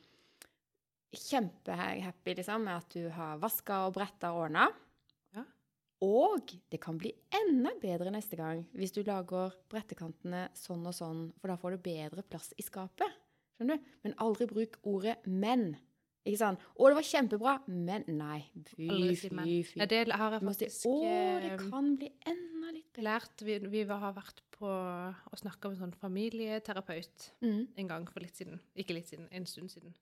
[1.13, 4.63] Kjempehappy liksom, med at du har vaska og bretta og ordna.
[5.35, 5.43] Ja.
[6.07, 11.27] Og det kan bli enda bedre neste gang hvis du lager brettekantene sånn og sånn,
[11.37, 13.21] for da får du bedre plass i skapet.
[13.53, 13.91] Skjønner du?
[14.07, 15.75] Men aldri bruk ordet 'men'.
[16.23, 16.59] Ikke sant?
[16.79, 18.39] 'Å, det var kjempebra', men nei.
[18.71, 18.87] Fy,
[19.19, 19.29] fy,
[19.67, 19.79] fy.
[19.81, 23.03] Ja, det har jeg faktisk 'Å, det eh, kan bli enda litt bedre'.
[23.03, 23.41] lært.
[23.43, 27.67] Vi, vi har vært på og snakka med en sånn familieterapeut Mm.
[27.77, 28.59] en gang for litt siden.
[28.77, 29.93] Ikke litt siden, en stund siden.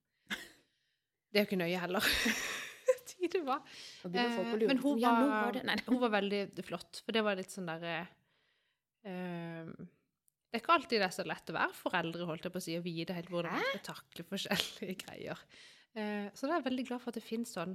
[1.31, 2.01] Det er jo ikke nøye heller.
[3.11, 3.61] Tid det var.
[4.05, 5.83] Eh, men hun hun ja, var, var det Nei, nei.
[5.87, 8.07] hun var veldig flott, for det var litt sånn derre
[9.05, 9.65] eh,
[10.51, 12.65] Det er ikke alltid det er så lett å være foreldre, holdt jeg på å
[12.65, 15.39] si, og vite helt hvordan man skal takle forskjellige greier.
[15.95, 17.73] Eh, så da er jeg veldig glad for at det finnes sånn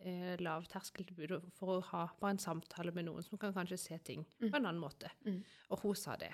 [0.00, 4.24] eh, lavterskeltilbud for å ha bare en samtale med noen som kan kanskje se ting
[4.40, 4.50] Mm.
[4.50, 5.10] på en annen måte.
[5.26, 5.42] Mm.
[5.70, 6.32] Og hun sa det.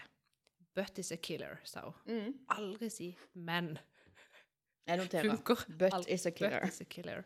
[0.74, 1.94] But is a killer, sa hun.
[2.06, 2.38] Mm.
[2.50, 3.78] Aldri si men.
[4.86, 5.30] Jeg noterer.
[5.36, 6.12] Funker But aldri.
[6.12, 6.60] is a killer.
[6.60, 7.24] But is a killer.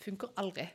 [0.00, 0.68] Funker aldri.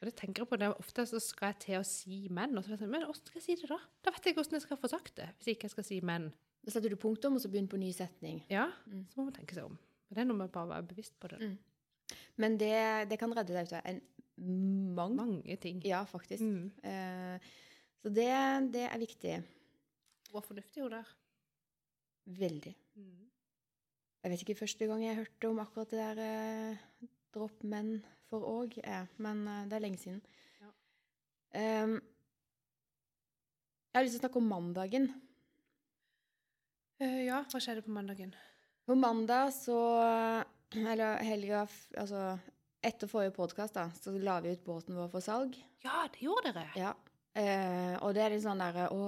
[0.00, 2.56] Og det tenker jeg på, det er Ofte så skal jeg til å si men,
[2.58, 3.78] og så vet jeg, men hvordan skal jeg si det da?
[4.04, 6.00] Da vet jeg ikke hvordan jeg skal få sagt det, hvis ikke jeg skal si
[6.04, 6.26] men.
[6.66, 8.40] Da setter du punktum, og så begynner på ny setning.
[8.50, 9.04] Ja, Mm.
[9.08, 9.78] så må man tenke seg om.
[10.10, 11.38] Det er noe med bare å være bevisst på det.
[11.40, 11.58] Mm.
[12.42, 14.00] Men det, det kan redde deg ut av en
[14.94, 15.14] mang...
[15.16, 15.80] Mange ting.
[15.86, 16.42] Ja, faktisk.
[16.42, 16.72] Mm.
[16.82, 17.38] Eh,
[18.02, 18.26] så det,
[18.74, 19.36] det er viktig.
[20.30, 21.08] Hvor fornuftig hun der.
[22.26, 22.74] Veldig.
[22.98, 23.22] Mm.
[24.24, 28.42] Jeg vet ikke første gang jeg hørte om akkurat det der eh, dropp menn for
[28.42, 30.18] òg, eh, men eh, det er lenge siden.
[30.60, 30.70] Ja.
[31.60, 32.00] Ehm,
[33.92, 35.06] jeg har lyst til å snakke om mandagen.
[37.02, 38.30] Eh, ja, hva skjedde på mandagen?
[38.86, 39.78] På mandag så
[40.76, 41.66] Eller helga
[41.98, 42.38] Altså
[42.86, 45.56] etter forrige podkast, da, så la vi ut båten vår for salg.
[45.82, 46.70] Ja, det gjorde dere!
[46.78, 46.92] Ja.
[47.34, 49.00] Eh, og det er litt sånn derre Å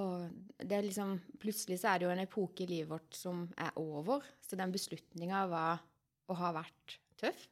[0.58, 3.70] det er liksom Plutselig så er det jo en epoke i livet vårt som er
[3.78, 4.26] over.
[4.42, 5.84] Så den beslutninga var
[6.28, 7.46] og har vært tøff.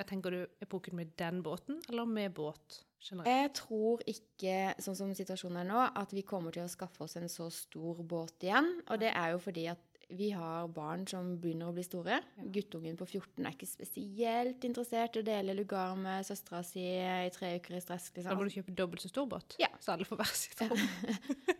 [0.00, 3.28] Jeg tenker du epoken med den båten, eller med båt generelt?
[3.28, 7.18] Jeg tror ikke, sånn som situasjonen er nå, at vi kommer til å skaffe oss
[7.20, 8.70] en så stor båt igjen.
[8.88, 12.16] Og det er jo fordi at vi har barn som begynner å bli store.
[12.36, 12.44] Ja.
[12.56, 17.30] Guttungen på 14 er ikke spesielt interessert i å dele lugar med søstera si i
[17.34, 18.08] tre uker i stress.
[18.16, 18.48] Da må Liksom.
[18.48, 19.68] du kjøpe dobbelt så stor båt, Ja.
[19.80, 20.78] så alle får hver sitt rom.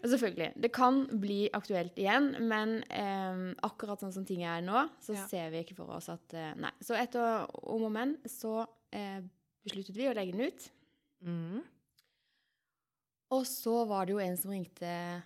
[0.05, 0.53] Selvfølgelig.
[0.61, 5.27] Det kan bli aktuelt igjen, men eh, akkurat sånn som ting er nå, så Ja.
[5.27, 6.73] ser vi ikke for oss at eh, Nei.
[6.83, 9.21] Så etter om og men så eh,
[9.65, 10.71] besluttet vi å legge den ut.
[11.23, 11.63] Mm.
[13.31, 15.23] Og så var det jo en som ringte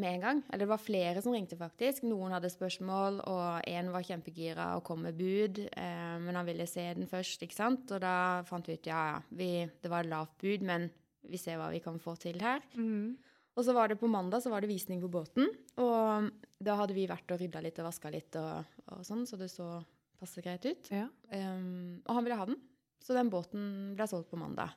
[0.00, 0.42] med en gang.
[0.48, 2.06] Eller det var flere som ringte, faktisk.
[2.08, 5.62] Noen hadde spørsmål, og en var kjempegira og kom med bud.
[5.68, 7.90] Eh, men han ville se den først, ikke sant.
[7.94, 10.88] Og da fant vi ut ja, ja, vi, det var lavt bud, men
[11.28, 12.62] vi ser hva vi kan få til her.
[12.78, 13.18] Mm.
[13.58, 15.50] Og så var det på mandag så var det visning på båten.
[15.82, 16.28] Og
[16.62, 19.50] da hadde vi vært og rydda litt og vaska litt og, og sånn, så det
[19.50, 19.80] så
[20.18, 20.90] passe greit ut.
[20.94, 21.08] Ja.
[21.30, 22.60] Um, og han ville ha den.
[23.02, 24.74] Så den båten ble solgt på mandag.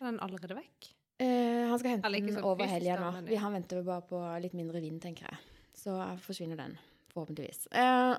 [0.00, 0.90] Er den allerede vekk?
[1.18, 3.10] Eh, han skal hente den over helga nå.
[3.28, 5.38] Vi, han venter bare på litt mindre vind, tenker jeg.
[5.76, 5.94] Så
[6.24, 6.74] forsvinner den,
[7.12, 7.66] forhåpentligvis.
[7.72, 8.16] Eh,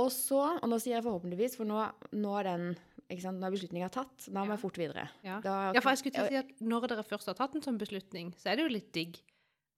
[0.00, 1.82] og så, og nå sier jeg forhåpentligvis, for nå,
[2.16, 2.72] nå er den
[3.12, 4.24] ikke sant, Nå er beslutninga tatt.
[4.32, 5.02] Da må jeg fort videre.
[5.26, 5.36] Ja.
[5.44, 7.64] Da, ja, for jeg skulle til å si at når dere først har tatt en
[7.64, 9.18] sånn beslutning, så er det jo litt digg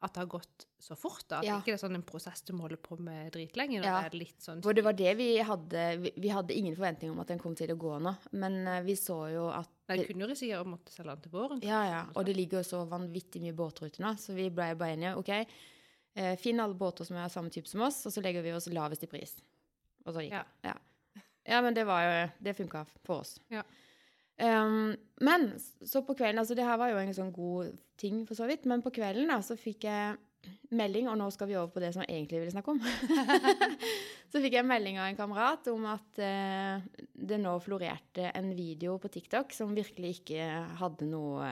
[0.04, 1.24] at det har gått så fort.
[1.32, 1.40] da.
[1.40, 1.56] At Ja.
[1.58, 3.80] ikke det er sånn en prosess du må holde på med dritlenge.
[3.82, 4.02] Ja.
[4.04, 7.10] Det er litt sånn For det var det vi hadde Vi, vi hadde ingen forventning
[7.10, 9.98] om at den kom til å gå nå, men eh, vi så jo at Nei,
[10.00, 11.60] det, kunne jo risikere å måtte selge den til våren.
[11.64, 12.00] Ja, ja.
[12.16, 15.12] Og det ligger jo så vanvittig mye båtruter nå, så vi ble bare enige.
[15.20, 15.32] OK,
[16.16, 18.54] eh, finn alle båter som er av samme type som oss, og så legger vi
[18.56, 19.36] oss lavest i pris.
[20.06, 20.44] Og så gikk Ja.
[20.64, 20.72] det.
[20.72, 21.22] Ja.
[21.52, 23.38] ja, men det var jo Det funka for oss.
[23.52, 23.62] Ja.
[24.40, 28.34] Um, men så på kvelden Altså, det her var jo en sånn god ting, for
[28.34, 30.16] så vidt, men på kvelden da, så fikk jeg
[30.74, 32.80] melding, og nå skal vi over på det som jeg egentlig ville snakke om.
[34.32, 38.98] så fikk jeg melding av en kamerat om at eh, det nå florerte en video
[39.02, 40.48] på TikTok som virkelig ikke
[40.80, 41.50] hadde noe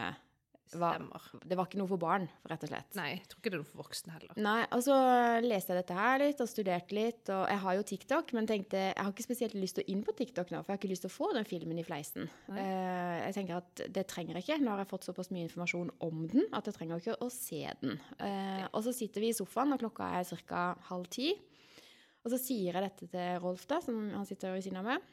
[0.80, 1.02] var.
[1.44, 2.90] Det var ikke noe for barn, rett og slett.
[2.98, 4.40] Nei, jeg tror ikke det er noe for voksne heller.
[4.46, 4.96] Nei, og så
[5.44, 8.80] leste jeg dette her litt og studerte litt, og jeg har jo TikTok, men tenkte
[8.82, 10.92] jeg har ikke spesielt lyst til å inn på TikTok nå, for jeg har ikke
[10.92, 12.28] lyst til å få den filmen i fleisen.
[12.52, 12.64] Nei.
[12.64, 14.60] Eh, jeg tenker at det trenger jeg ikke.
[14.64, 17.62] Nå har jeg fått såpass mye informasjon om den at jeg trenger ikke å se
[17.82, 17.98] den.
[18.22, 20.66] Eh, og så sitter vi i sofaen, og klokka er ca.
[20.90, 21.32] halv ti.
[22.22, 25.10] Og så sier jeg dette til Rolf, da, som han sitter ved siden av meg.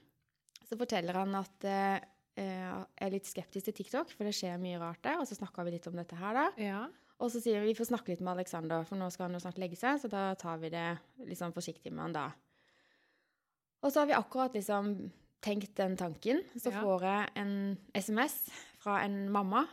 [0.70, 1.98] Så forteller han at eh,
[2.44, 5.20] er litt skeptisk til TikTok, for det skjer mye rart der.
[5.22, 6.46] Og så snakka vi litt om dette her, da.
[6.62, 6.82] Ja.
[7.20, 9.42] Og så sier vi vi får snakke litt med Alexander, for nå skal han jo
[9.44, 10.86] snart legge seg, så da tar vi det
[11.28, 12.28] litt sånn forsiktig med han da.
[13.84, 14.94] Og så har vi akkurat liksom
[15.44, 16.42] tenkt den tanken.
[16.56, 16.82] Så Ja.
[16.84, 19.68] får jeg en SMS fra en mamma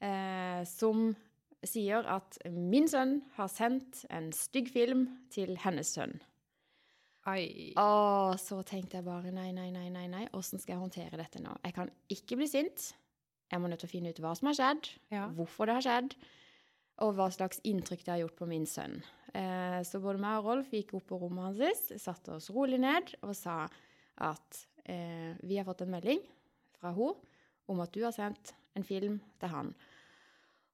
[0.00, 1.14] eh, som
[1.64, 6.20] sier at min sønn har sendt en stygg film til hennes sønn.
[7.26, 7.72] Ai.
[7.80, 10.24] Å, så tenkte jeg bare nei, nei, nei, nei, nei.
[10.36, 11.54] Åssen skal jeg håndtere dette nå?
[11.64, 12.90] Jeg kan ikke bli sint.
[13.52, 15.26] Jeg må nødt til å finne ut hva som har skjedd, Ja.
[15.36, 16.14] hvorfor det har skjedd,
[17.04, 18.98] og hva slags inntrykk det har gjort på min sønn.
[19.34, 23.14] Eh, så både meg og Rolf gikk opp på rommet hans, satte oss rolig ned
[23.22, 23.64] og sa
[24.22, 26.20] at eh, vi har fått en melding
[26.78, 27.16] fra henne
[27.72, 29.74] om at du har sendt en film til han.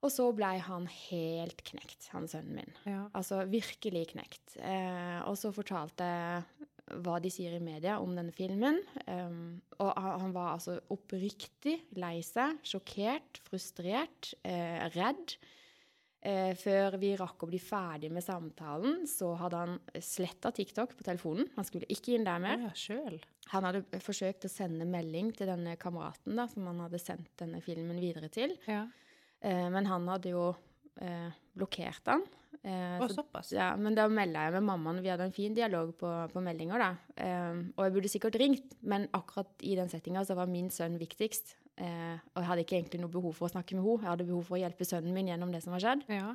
[0.01, 2.77] Og så blei han helt knekt, han sønnen min.
[2.89, 3.03] Ja.
[3.17, 4.57] Altså virkelig knekt.
[4.57, 6.69] Eh, og så fortalte jeg
[7.05, 8.81] hva de sier i media om denne filmen.
[9.07, 15.37] Um, og han, var altså oppriktig lei seg, sjokkert, frustrert, eh, redd.
[16.21, 21.07] Eh, før vi rakk å bli ferdig med samtalen, så hadde han sletta TikTok på
[21.07, 21.49] telefonen.
[21.55, 22.67] Han skulle ikke inn der mer.
[22.69, 23.07] Ja.
[23.55, 27.63] Han hadde forsøkt å sende melding til denne kameraten da, som han hadde sendt denne
[27.65, 28.53] filmen videre til.
[28.69, 28.85] Ja.
[29.41, 30.51] Eh, men han hadde jo
[31.01, 32.25] eh, blokkert han.
[32.63, 33.53] Eh, så såpass.
[33.57, 35.01] ja, men da melda jeg med mammaen.
[35.01, 36.91] Vi hadde en fin dialog på, på meldinger, da.
[37.17, 40.99] Eh, og jeg burde sikkert ringt, men akkurat i den settinga så var min sønn
[41.01, 41.57] viktigst.
[41.81, 44.05] Eh, og jeg hadde ikke egentlig noe behov for å snakke med henne.
[44.05, 46.05] Jeg hadde behov for å hjelpe sønnen min gjennom det som var skjedd.
[46.13, 46.35] Ja.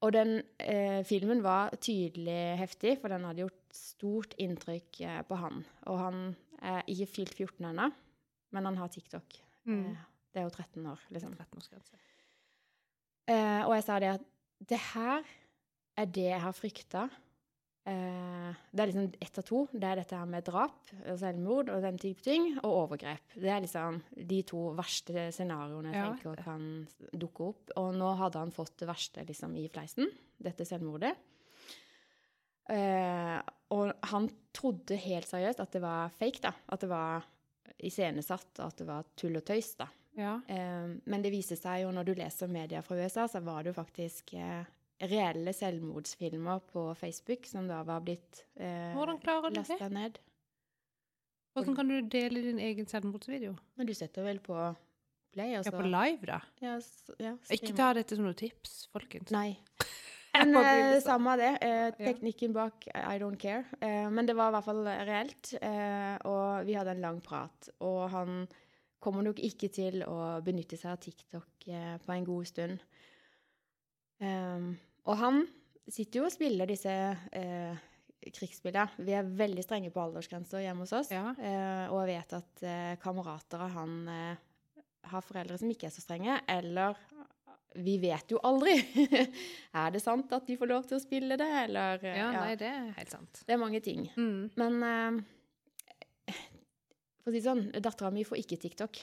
[0.00, 5.60] Og den eh, filmen var tydelig heftig, for den hadde gjort stort inntrykk på han.
[5.92, 6.22] Og han
[6.60, 7.90] er ikke fylt 14 ennå,
[8.52, 9.36] men han har TikTok.
[9.68, 9.92] Mm.
[10.30, 11.34] Det er jo 13 år, liksom.
[11.34, 11.98] 13-årsgrense.
[13.30, 14.28] Eh, og jeg sa det at
[14.70, 15.26] det her
[16.00, 17.02] er det jeg har frykta.
[17.90, 19.62] Eh, det er liksom ett av to.
[19.72, 23.34] Det er dette her med drap, selvmord og den type ting, og overgrep.
[23.34, 23.98] Det er liksom
[24.30, 26.12] de to verste scenarioene jeg Ja.
[26.12, 26.68] tenker kan
[27.12, 27.70] dukke opp.
[27.76, 30.10] Og nå hadde han fått det verste liksom i fleisen,
[30.40, 31.16] dette selvmordet.
[32.70, 33.38] Eh,
[33.74, 36.52] og han trodde helt seriøst at det var fake, da.
[36.70, 37.24] At det var
[37.82, 39.86] iscenesatt, og at det var tull og tøys, da.
[40.18, 40.40] Ja.
[40.48, 43.76] Men det viser seg jo når du leser media fra USA, så var det jo
[43.78, 44.64] faktisk eh,
[45.08, 48.96] reelle selvmordsfilmer på Facebook som da var blitt eh,
[49.54, 50.18] lasta ned.
[51.54, 53.56] Hvordan kan du dele din egen selvmordsvideo?
[53.76, 54.54] Men du setter vel på
[55.34, 56.40] play, og Ja, på live, da.
[56.62, 56.76] ja,
[57.18, 59.32] ja, Ikke ta dette som noe tips, folkens.
[59.34, 59.56] Nei.
[60.36, 61.56] Men eh, samme det.
[61.66, 63.64] Eh, teknikken bak I don't care.
[63.82, 65.50] Eh, men det var i hvert fall reelt.
[65.58, 67.66] Eh, og vi hadde en lang prat.
[67.82, 68.44] Og han
[69.00, 72.82] kommer nok ikke til å benytte seg av TikTok eh, på en god stund.
[74.20, 74.74] Um,
[75.08, 75.40] og han
[75.88, 77.86] sitter jo og spiller disse eh,
[78.20, 79.00] krigsspillene.
[79.00, 81.12] Vi er veldig strenge på aldersgrenser hjemme hos oss.
[81.14, 81.32] Ja.
[81.32, 82.64] Eh, og jeg vet at
[83.00, 83.96] kamerater av han
[85.10, 86.98] har foreldre som ikke er så strenge, eller
[87.80, 88.76] vi vet jo aldri.
[89.80, 92.30] er det sant at de får lov til å spille det, eller Ja, ja.
[92.36, 93.44] nei, det er helt sant.
[93.46, 94.04] Det er mange ting.
[94.18, 94.50] Mm.
[94.60, 95.24] Men
[97.20, 98.94] for å si det sånn, dattera mi får ikke TikTok.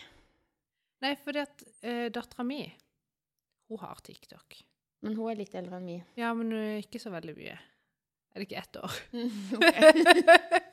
[1.06, 2.62] Nei, fordi at uh, dattera mi,
[3.70, 4.50] hun har TikTok.
[5.06, 5.98] Men hun er litt eldre enn mi.
[6.18, 7.58] Ja, men uh, ikke så veldig mye.
[8.34, 8.92] Er det ikke ett år?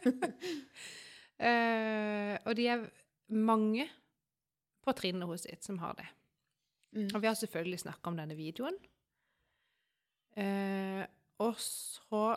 [1.35, 2.85] Eh, og de er
[3.35, 3.89] mange
[4.85, 6.07] på trinnet hos sitt som har det.
[6.95, 7.09] Mm.
[7.11, 8.77] Og vi har selvfølgelig snakka om denne videoen.
[10.39, 11.03] Eh,
[11.43, 12.37] og så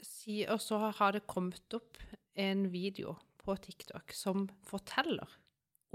[0.00, 2.00] si, Og så har det kommet opp
[2.36, 5.36] en video på TikTok som forteller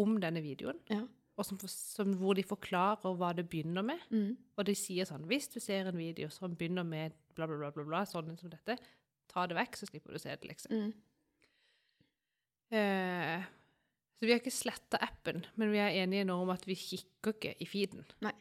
[0.01, 0.79] om denne videoen.
[0.91, 1.03] Ja.
[1.39, 4.01] Og som, som, hvor de forklarer hva det begynner med.
[4.11, 4.35] Mm.
[4.59, 7.71] Og de sier sånn Hvis du ser en video som begynner med bla, bla, bla,
[7.75, 8.75] bla, bla sånn som dette,
[9.31, 10.75] ta det vekk, så slipper du å se det, liksom.
[10.75, 10.91] Mm.
[12.77, 13.47] Eh,
[14.19, 17.33] så vi har ikke sletta appen, men vi er enige nå om at vi kikker
[17.35, 18.05] ikke i feeden.
[18.23, 18.35] Nei.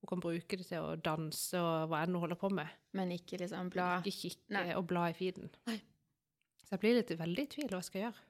[0.00, 2.68] Hun kan bruke det til å danse og hva enn hun holder på med.
[2.94, 4.68] Men ikke liksom bla Ikke kikke Nei.
[4.78, 5.50] og bla i feeden.
[5.66, 5.80] Nei.
[6.62, 8.24] Så jeg blir litt veldig i tvil hva jeg skal gjøre.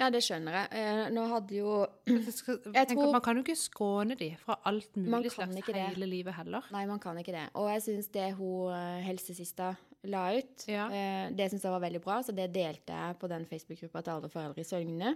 [0.00, 0.68] Ja, det skjønner jeg.
[0.80, 1.72] Eh, nå hadde jo
[2.08, 6.64] Jeg tror- Man kan jo ikke skåne de fra alt mulig slags hele livet heller.
[6.72, 7.44] Nei, man kan ikke det.
[7.60, 9.74] Og jeg syns det hun eh, helsesista
[10.08, 10.88] la ut, Ja.
[10.90, 14.10] eh, det syns jeg var veldig bra, så det delte jeg på den Facebook-gruppa til
[14.16, 15.12] alle foreldre i Søgne.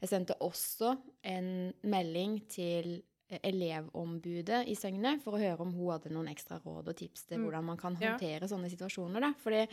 [0.00, 1.50] Jeg sendte også en
[1.82, 3.02] melding til
[3.42, 7.38] elevombudet i Søgne for å høre om hun hadde noen ekstra råd og tips til
[7.38, 7.44] Mm.
[7.44, 8.12] hvordan man kan Ja.
[8.18, 9.20] håndtere sånne situasjoner.
[9.20, 9.32] Da.
[9.32, 9.68] Fordi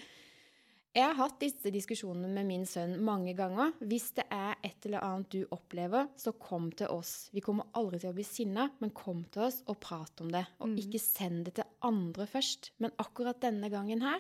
[0.94, 3.72] jeg har hatt disse diskusjonene med min sønn mange ganger.
[3.80, 7.30] Hvis det er et eller annet du opplever, så kom til oss.
[7.34, 10.46] Vi kommer aldri til å bli sinna, men kom til oss og prat om det.
[10.60, 10.78] Og Mm.
[10.78, 12.72] ikke send det til andre først.
[12.80, 14.20] Men akkurat denne gangen her,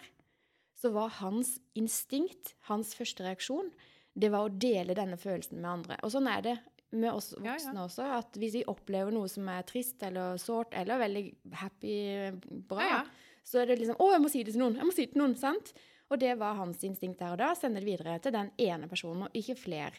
[0.81, 3.71] så var hans instinkt, hans første reaksjon,
[4.17, 5.97] det var å dele denne følelsen med andre.
[6.03, 6.59] Og sånn er det
[6.91, 7.51] med oss Ja, ja.
[7.53, 12.31] voksne også, at hvis vi opplever noe som er trist eller sårt eller veldig happy,
[12.67, 13.03] bra, Ja, ja.
[13.43, 15.13] så er det liksom 'Å, jeg må si det til noen!' Jeg må si det
[15.13, 15.73] til noen, sant?
[16.11, 17.53] Og det var hans instinkt der og da.
[17.55, 19.93] Sende det videre til den ene personen, og ikke flere.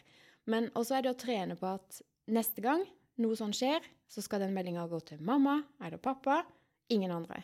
[0.45, 2.85] Men også er det å trene på at neste gang
[3.17, 6.43] noe sånt skjer, så skal den meldinga gå til mamma eller pappa,
[6.89, 7.43] ingen andre.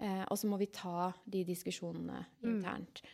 [0.00, 2.62] Eh, og så må vi ta de diskusjonene Mm.
[2.62, 3.02] internt.
[3.04, 3.08] Eh,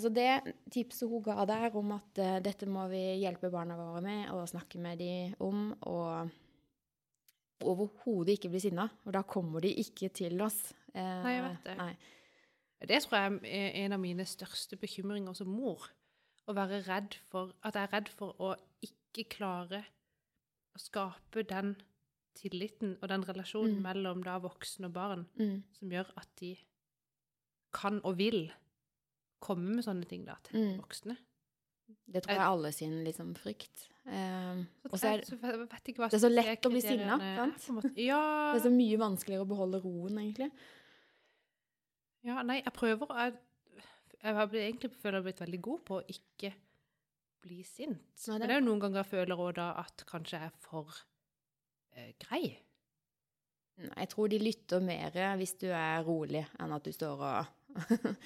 [0.00, 4.00] så det tipset hun ga der om at eh, dette må vi hjelpe barna våre
[4.04, 6.30] med og snakke med dem om, og
[7.66, 10.72] overhodet ikke bli sinna, og da kommer de ikke til oss.
[10.94, 11.76] Eh, Nei, jeg vet det.
[11.80, 11.96] Nei.
[12.86, 15.86] Det tror jeg er en av mine største bekymringer som mor.
[16.46, 18.52] Å være redd for At jeg er redd for å
[18.84, 19.80] ikke klare
[20.76, 21.72] å skape den
[22.36, 23.82] tilliten og den relasjonen Mm.
[23.82, 25.62] mellom da voksen og barn Mm.
[25.72, 26.56] som gjør at de
[27.72, 28.52] kan og vil
[29.40, 30.76] komme med sånne ting da til Mm.
[30.80, 31.16] voksne.
[32.06, 33.88] Det tror jeg er alle sin liksom, frykt.
[34.06, 37.96] Eh, Så og så er hva det er så lett å bli sinna, sant?
[37.98, 38.20] Ja,
[38.54, 40.50] det er så mye vanskeligere å beholde roen, egentlig.
[42.26, 43.34] ja, nei, jeg prøver Jeg,
[44.22, 46.52] jeg har egentlig føler jeg har blitt veldig god på å ikke
[47.46, 48.00] bli sint.
[48.26, 50.50] Nei, det Men det er jo noen ganger jeg føler òg da at kanskje jeg
[50.50, 50.94] er for
[51.94, 52.56] eh, grei.
[53.76, 57.46] Jeg tror de lytter mer hvis du er rolig, enn at du står og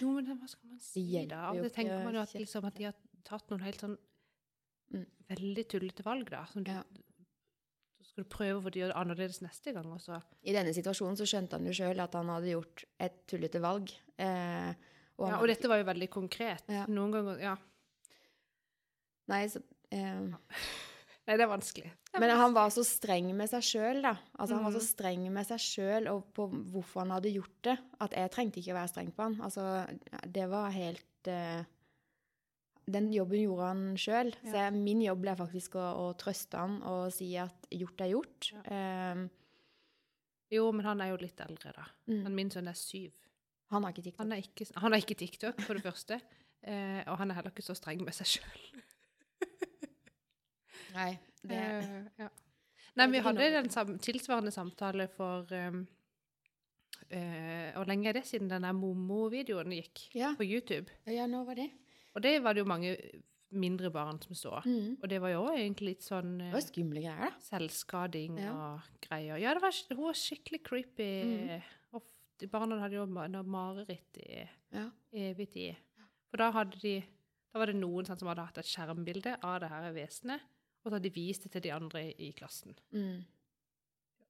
[0.01, 1.51] Jo, men hva skal man si da?
[1.51, 2.95] Og til tenker man jo at, liksom, at de har
[3.27, 3.99] tatt noen helt sånn
[4.91, 5.05] Mm.
[5.31, 6.41] veldig tullete valg, da.
[6.51, 6.81] Som du, Ja.
[8.03, 10.17] Så skal du prøve for de gjør det annerledes neste gang, Også.
[10.43, 13.93] I denne situasjonen så skjønte han jo sjøl at han hadde gjort et tullete valg.
[14.19, 14.73] Eh,
[15.21, 16.65] og ja, Og dette var jo veldig konkret.
[16.69, 16.87] Ja.
[16.91, 17.55] Noen ganger Ja.
[19.31, 20.27] Nei, så, eh,
[21.29, 21.91] Nei, det er vanskelig.
[22.11, 24.15] Det er men han var så streng med seg sjøl, da.
[24.39, 24.89] Altså, Han var så Mhm.
[24.89, 28.73] streng med seg sjøl og på hvorfor han hadde gjort det, at jeg trengte ikke
[28.73, 29.37] å være streng på han.
[29.41, 29.67] Altså,
[30.27, 31.63] det var helt uh,
[32.91, 34.33] Den jobben gjorde han sjøl.
[34.43, 38.11] Så jeg, min jobb ble faktisk å, å trøste han og si at gjort er
[38.17, 38.53] gjort.
[38.65, 39.29] Eh,
[40.51, 41.85] Jo, men han er jo litt eldre, da.
[42.09, 42.23] mm.
[42.25, 43.13] Men min sønn er syv.
[43.71, 44.19] Han har ikke TikTok.
[44.25, 46.19] Han er ikke, han er ikke TikTok, for det første.
[46.65, 48.83] Eh, og han er heller ikke så streng med seg sjøl.
[50.95, 52.29] Nei, det, Uh, ja.
[52.97, 55.87] Nei, vi hadde den en sam tilsvarende samtale for um,
[57.13, 60.35] uh, Hvor lenge er det siden denne Momo-videoen gikk Ja.
[60.37, 60.91] på YouTube?
[61.07, 61.71] ja, når var det?
[62.15, 62.97] Og det var det jo mange
[63.53, 64.61] mindre barn som så.
[64.65, 64.99] Mm.
[65.03, 67.31] Og det var jo egentlig litt sånn Det eh, var skumle greier, da.
[67.41, 68.53] selvskading Ja.
[68.53, 69.37] og greier.
[69.43, 71.09] Ja, det var, hun var skikkelig creepy.
[71.25, 71.63] Mm.
[71.93, 72.03] Og
[72.51, 74.91] barna hadde jo mareritt i Ja.
[75.13, 75.77] evig tid.
[76.31, 77.05] For da hadde de
[77.53, 80.41] Da var det noen sånn, som hadde hatt et skjermbilde av det her vesenet,
[80.81, 82.75] og så hadde de vist det til de andre i, i klassen.
[82.97, 83.23] Mm.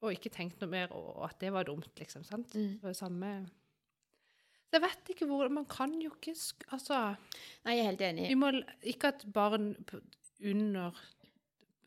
[0.01, 2.25] Og ikke tenkt noe mer, og at det var dumt, liksom.
[2.25, 2.55] sant?
[2.57, 2.79] Mm.
[2.81, 3.33] Det var samme
[4.71, 6.33] Så jeg vet ikke hvor Man kan jo ikke
[6.73, 7.01] Altså
[7.67, 8.29] Nei, jeg er helt enig.
[8.29, 9.75] vi må, Ikke at barn
[10.41, 11.01] under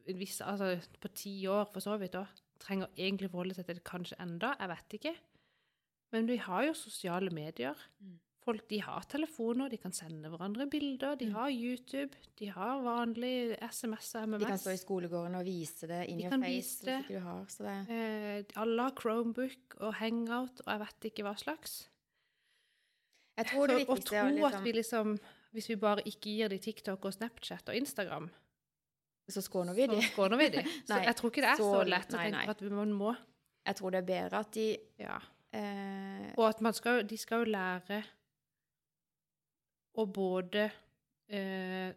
[0.07, 2.25] en viss, altså på ti år, for så vidt, da,
[2.59, 4.51] trenger egentlig forholde seg til det kanskje enda.
[4.59, 5.13] Jeg vet ikke.
[6.11, 7.79] Men vi har jo sosiale medier.
[8.03, 8.19] Mm.
[8.43, 11.33] Folk de har telefoner, de kan sende hverandre bilder, de Mm.
[11.37, 14.39] har YouTube, de har vanlig SMS og MMS.
[14.39, 16.43] De kan stå i skolegården og vise det in De your face.
[16.43, 21.11] hvis ikke du har, så det Eh, alle har Chromebook og Hangout og jeg vet
[21.11, 21.87] ikke hva slags.
[23.37, 25.19] Jeg tror det Så å viktigste tro at vi liksom liksom
[25.53, 28.29] Hvis vi bare ikke gir de TikTok og Snapchat og Instagram,
[29.29, 30.01] Så skåner vi de.
[30.01, 30.63] så skåner vi de.
[30.87, 32.49] Så jeg tror ikke det er så, så- lett å nei, tenke nei.
[32.49, 33.15] at man må
[33.65, 35.19] Jeg tror det er bedre at de Ja.
[35.53, 38.03] eh, Og at man skal, de skal jo lære
[39.97, 40.71] å både
[41.29, 41.93] eh,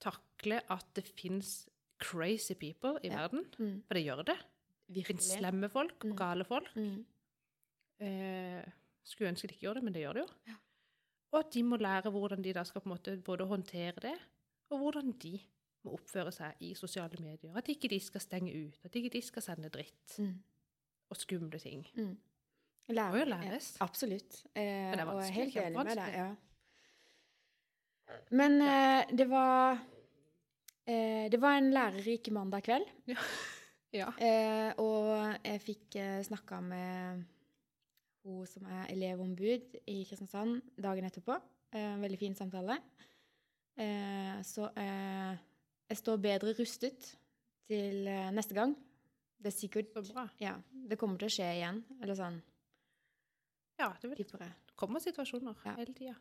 [0.00, 1.66] takle at det fins
[1.98, 3.16] crazy people i Ja.
[3.22, 4.36] verden, mm, for det gjør det.
[4.92, 6.16] Det fins slemme folk og Mm.
[6.16, 6.68] gale folk.
[6.76, 7.04] Mm,
[8.00, 8.64] Eh,
[9.04, 10.28] skulle ønske de ikke gjør det, men det gjør det jo.
[10.48, 10.54] Ja.
[11.32, 14.14] Og at de må lære hvordan de da skal på en måte både håndtere det,
[14.70, 15.40] og hvordan de
[15.84, 17.54] må oppføre seg i sosiale medier.
[17.56, 20.34] At ikke de skal stenge ut, at ikke de skal sende dritt mm,
[21.10, 21.86] og skumle ting.
[21.94, 22.16] mm.
[22.86, 23.76] Det må jo læres.
[23.80, 24.42] Ja, absolutt.
[24.54, 26.12] Eh, det er og jeg er helt enig med deg.
[26.14, 26.34] Ja.
[28.30, 29.78] Men eh, det var
[30.86, 32.84] Eh, det var en lærerik mandag kveld,
[33.96, 34.10] Ja.
[34.20, 37.22] eh, og jeg fikk eh, snakka med
[38.26, 41.38] hun som er elevombud i Kristiansand dagen etterpå.
[41.72, 42.76] Eh, veldig fin samtale.
[43.80, 45.40] Eh, så eh,
[45.88, 47.08] jeg står bedre rustet
[47.66, 48.04] til
[48.36, 48.76] neste gang.
[49.40, 50.26] Det er sikkert Så bra.
[50.38, 51.80] Ja, det kommer til å skje igjen.
[52.02, 52.42] Eller sånn,
[53.80, 55.76] Ja, det vil det kommer situasjoner Ja.
[55.80, 56.14] hele tida.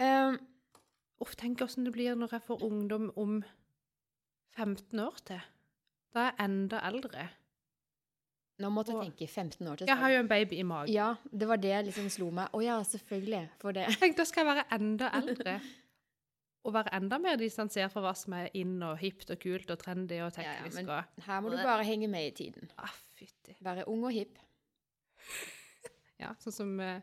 [0.00, 3.36] Uff, tenk åssen det blir når jeg får ungdom om
[4.56, 5.40] 15 år til.
[6.12, 7.28] Da er jeg enda eldre.
[8.62, 9.86] nå måtte jeg tenke 15 år til.
[9.90, 10.92] Jeg har jo en baby i magen.
[10.94, 12.50] Ja, det var det jeg liksom slo meg.
[12.54, 13.44] Å ja, selvfølgelig.
[13.62, 13.86] For det.
[13.98, 15.54] Tenk, da skal jeg være enda eldre.
[16.62, 19.80] Og være enda mer distansert fra hva som er inn og hipt og kult og
[19.82, 22.70] trendy og Ja, ja, men- Her må du bare henge med i tiden.
[22.78, 23.56] Ah, fytti.
[23.60, 24.38] Være ung og hipp.
[26.22, 27.00] Ja, sånn som uh,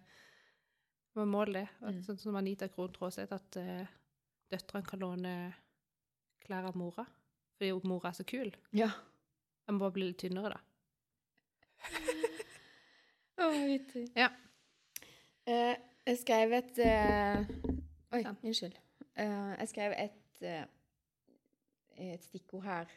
[1.15, 1.69] var målet.
[1.81, 2.03] at- Mm.
[2.05, 3.85] Sånn som Anita Krohn Traaseth, at uh,
[4.51, 5.53] døtrene kan låne
[6.45, 7.05] klær av mora.
[7.57, 8.51] Fordi mora er så kul.
[8.71, 8.87] Ja.
[9.67, 10.59] Jeg må bare bli litt tynnere, da.
[13.39, 14.05] Å, vittig.
[14.19, 14.29] Ja.
[15.47, 17.43] Uh, jeg skrev et uh,
[18.13, 18.37] Oi, Sånn.
[18.43, 18.77] unnskyld.
[19.19, 20.43] Uh, jeg skrev et,
[21.99, 22.91] et stikkord her.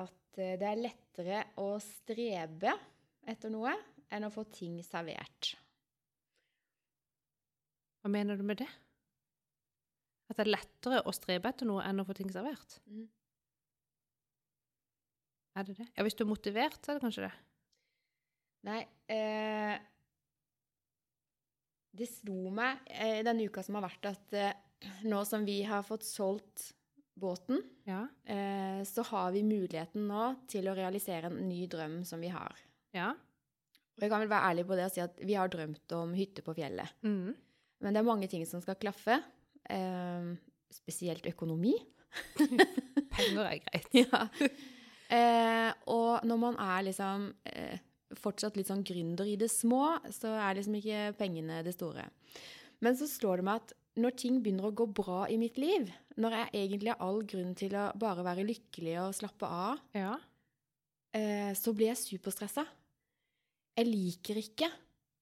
[0.00, 2.72] At det er lettere å strebe
[3.28, 3.72] etter noe
[4.10, 5.54] enn å få ting servert.
[8.00, 8.68] Hva mener du med det?
[10.30, 12.78] At det er lettere å strebe etter noe enn å få ting servert?
[12.86, 13.06] Mm.
[15.58, 15.86] Er det det?
[15.96, 17.32] Ja, hvis du er motivert, så er det kanskje det.
[18.68, 18.80] Nei
[19.10, 19.78] eh,
[21.96, 25.82] Det slo meg eh, denne uka som har vært, at eh, nå som vi har
[25.84, 26.68] fått solgt
[27.20, 28.04] båten, Ja.
[28.24, 32.54] eh, så har vi muligheten nå til å realisere en ny drøm som vi har.
[32.96, 33.10] Ja.
[33.96, 36.14] Og jeg kan vel være ærlig på det og si at vi har drømt om
[36.16, 36.94] hytte på fjellet.
[37.04, 37.34] Mhm.
[37.80, 39.20] Men det er mange ting som skal klaffe.
[39.70, 40.30] Eh,
[40.72, 41.74] spesielt økonomi.
[43.14, 43.88] Penger er greit.
[44.02, 44.24] ja.
[45.10, 47.78] eh, og når man er liksom eh,
[48.20, 52.08] fortsatt litt sånn gründer i det små, så er liksom ikke pengene det store.
[52.82, 55.88] Men så slår det meg at når ting begynner å gå bra i mitt liv,
[56.20, 60.14] når jeg egentlig har all grunn til å bare være lykkelig og slappe av, Ja.
[61.16, 62.64] eh, så blir jeg superstressa.
[63.76, 64.68] Jeg liker ikke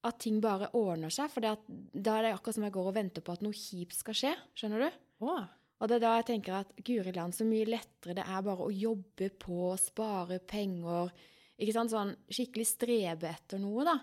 [0.07, 3.23] at ting bare ordner seg, for da er det akkurat som jeg går og venter
[3.25, 4.31] på at noe kjipt skal skje.
[4.55, 5.01] Skjønner du?
[5.27, 5.43] Oh.
[5.79, 8.67] Og det er da jeg tenker at guri land, så mye lettere det er bare
[8.67, 11.11] å jobbe på, spare penger
[11.59, 11.91] Ikke sant?
[11.91, 13.97] Sånn skikkelig strebe etter noe, da.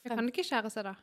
[0.00, 0.96] Det kan ikke skjære seg, da.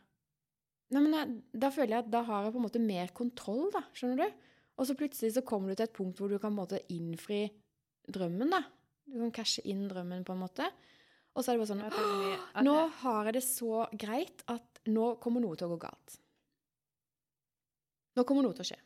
[0.94, 3.68] Nei, men jeg, Da føler jeg at da har jeg på en måte mer kontroll,
[3.74, 3.84] da.
[3.98, 4.44] Skjønner du?
[4.78, 6.82] Og så plutselig så kommer du til et punkt hvor du kan på en måte
[6.94, 7.44] innfri
[8.14, 8.62] drømmen, da.
[9.08, 10.70] Du kan cashe inn drømmen, på en måte.
[11.38, 15.20] Og så er det bare sånn det- Nå har jeg det så greit at nå
[15.22, 16.18] kommer noe til å gå galt.
[18.18, 18.80] Nå kommer noe til å skje.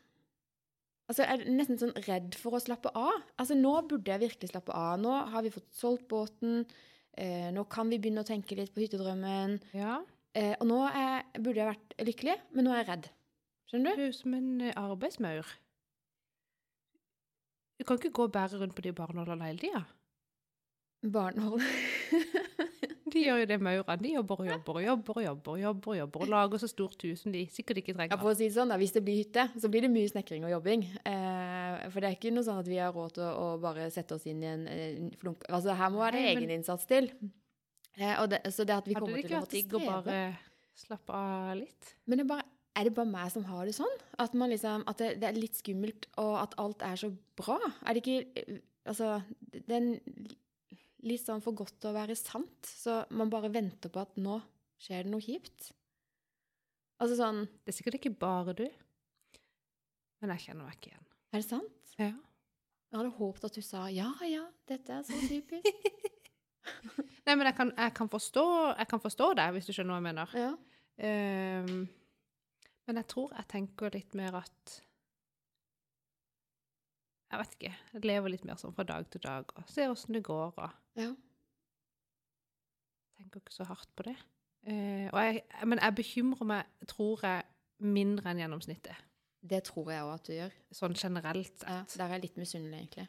[1.08, 3.22] Altså, jeg er nesten sånn redd for å slappe av.
[3.40, 4.98] Altså, nå burde jeg virkelig slappe av.
[5.00, 6.66] Nå har vi fått solgt båten.
[7.16, 9.58] Eh, nå kan vi begynne å tenke litt på hyttedrømmen.
[9.72, 10.02] Ja.
[10.34, 13.08] Eh, og nå er, burde jeg vært lykkelig, men nå er jeg redd.
[13.72, 14.08] Skjønner Du du?
[14.08, 15.46] er som en eh, arbeidsmaur.
[17.78, 19.84] Du kan ikke gå og bære rundt på de barneholdene hele tida.
[21.02, 21.62] Barnehold.
[23.12, 23.96] De gjør jo det maurene.
[24.00, 27.34] De jobber og jobber og jobber og jobber jobber jobber lager så stort hus som
[27.34, 28.14] de sikkert ikke trenger.
[28.14, 30.08] Ja, for å si det sånn, da, Hvis det blir hytte, så blir det mye
[30.08, 30.86] snekring og jobbing.
[31.08, 33.90] Eh, for det er ikke noe sånn at vi har råd til å, å bare
[33.92, 35.44] sette oss inn i en, en flunk...
[35.50, 37.10] Altså, her må det egeninnsats til.
[37.98, 39.44] Eh, det, så det at vi kommer til å Hadde kommer det til ikke vært
[39.44, 41.94] måtte digg å bare slappe av litt?
[42.08, 42.48] Men det bare,
[42.80, 43.98] er det bare meg som har det sånn?
[44.24, 47.58] At, man liksom, at det, det er litt skummelt, og at alt er så bra?
[47.84, 49.20] Er det ikke eh, Altså,
[49.52, 50.30] det er en-
[51.06, 54.38] litt sånn for godt til å være sant, så man bare venter på at nå
[54.82, 55.72] skjer det noe kjipt?
[57.02, 58.66] Altså sånn Det er sikkert ikke bare du.
[60.22, 61.08] Men jeg kjenner meg ikke igjen.
[61.32, 61.94] Er det sant?
[61.98, 62.12] Ja.
[62.92, 65.88] Jeg hadde håpet at du sa ja, ja, dette er så typisk.
[67.26, 68.44] Nei, men jeg kan, jeg, kan forstå,
[68.76, 70.38] jeg kan forstå det, hvis du skjønner hva jeg mener.
[70.44, 70.52] ja.
[71.02, 71.86] Um,
[72.86, 74.74] men jeg tror jeg tenker litt mer at
[77.32, 77.72] Jeg vet ikke.
[77.94, 80.52] Jeg lever litt mer sånn fra dag til dag og ser åssen det går.
[80.52, 81.08] og ja.
[83.16, 84.18] tenker ikke så hardt på det.
[84.68, 87.46] Eh, og jeg, men jeg bekymrer meg, tror jeg,
[87.82, 89.08] mindre enn gjennomsnittet.
[89.42, 90.58] Det tror jeg òg at du gjør.
[90.76, 91.70] Sånn generelt sett.
[91.72, 93.08] Ja, der er jeg litt misunnelig, egentlig.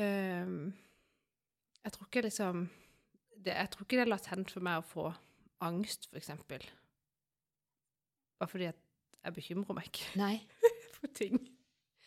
[0.00, 0.56] Eh,
[1.84, 2.64] jeg tror ikke liksom
[3.44, 5.10] det, Jeg tror ikke det er latent for meg å få
[5.62, 6.64] angst, for eksempel.
[8.40, 8.80] Bare fordi at
[9.24, 10.38] jeg bekymrer meg ikke Nei.
[10.96, 11.38] for ting.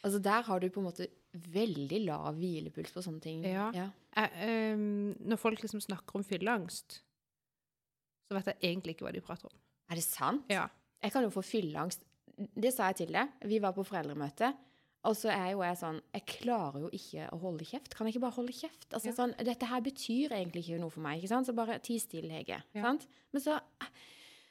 [0.04, 1.08] Altså, der har du på en måte
[1.54, 3.43] veldig lav hvilepuls på sånne ting.
[3.45, 3.70] Ja.
[3.74, 7.02] Jeg, um, når folk liksom snakker om fylleangst,
[8.28, 9.58] så vet jeg egentlig ikke hva de prater om.
[9.89, 10.45] Er det sant?
[10.52, 10.68] Ja.
[11.04, 12.04] Jeg kan jo få fylleangst.
[12.38, 13.30] Det sa jeg til deg.
[13.50, 14.54] Vi var på foreldremøte,
[15.08, 17.93] Og så er jo jeg sånn Jeg klarer jo ikke å holde kjeft.
[17.95, 18.88] Kan jeg ikke bare holde kjeft?
[18.91, 19.14] Altså Ja.
[19.16, 21.48] sånn Dette her betyr egentlig ikke noe for meg, ikke sant?
[21.48, 22.58] Så bare ti stille, Hege.
[22.74, 22.82] Ja.
[22.82, 23.08] Sant?
[23.32, 23.60] Men så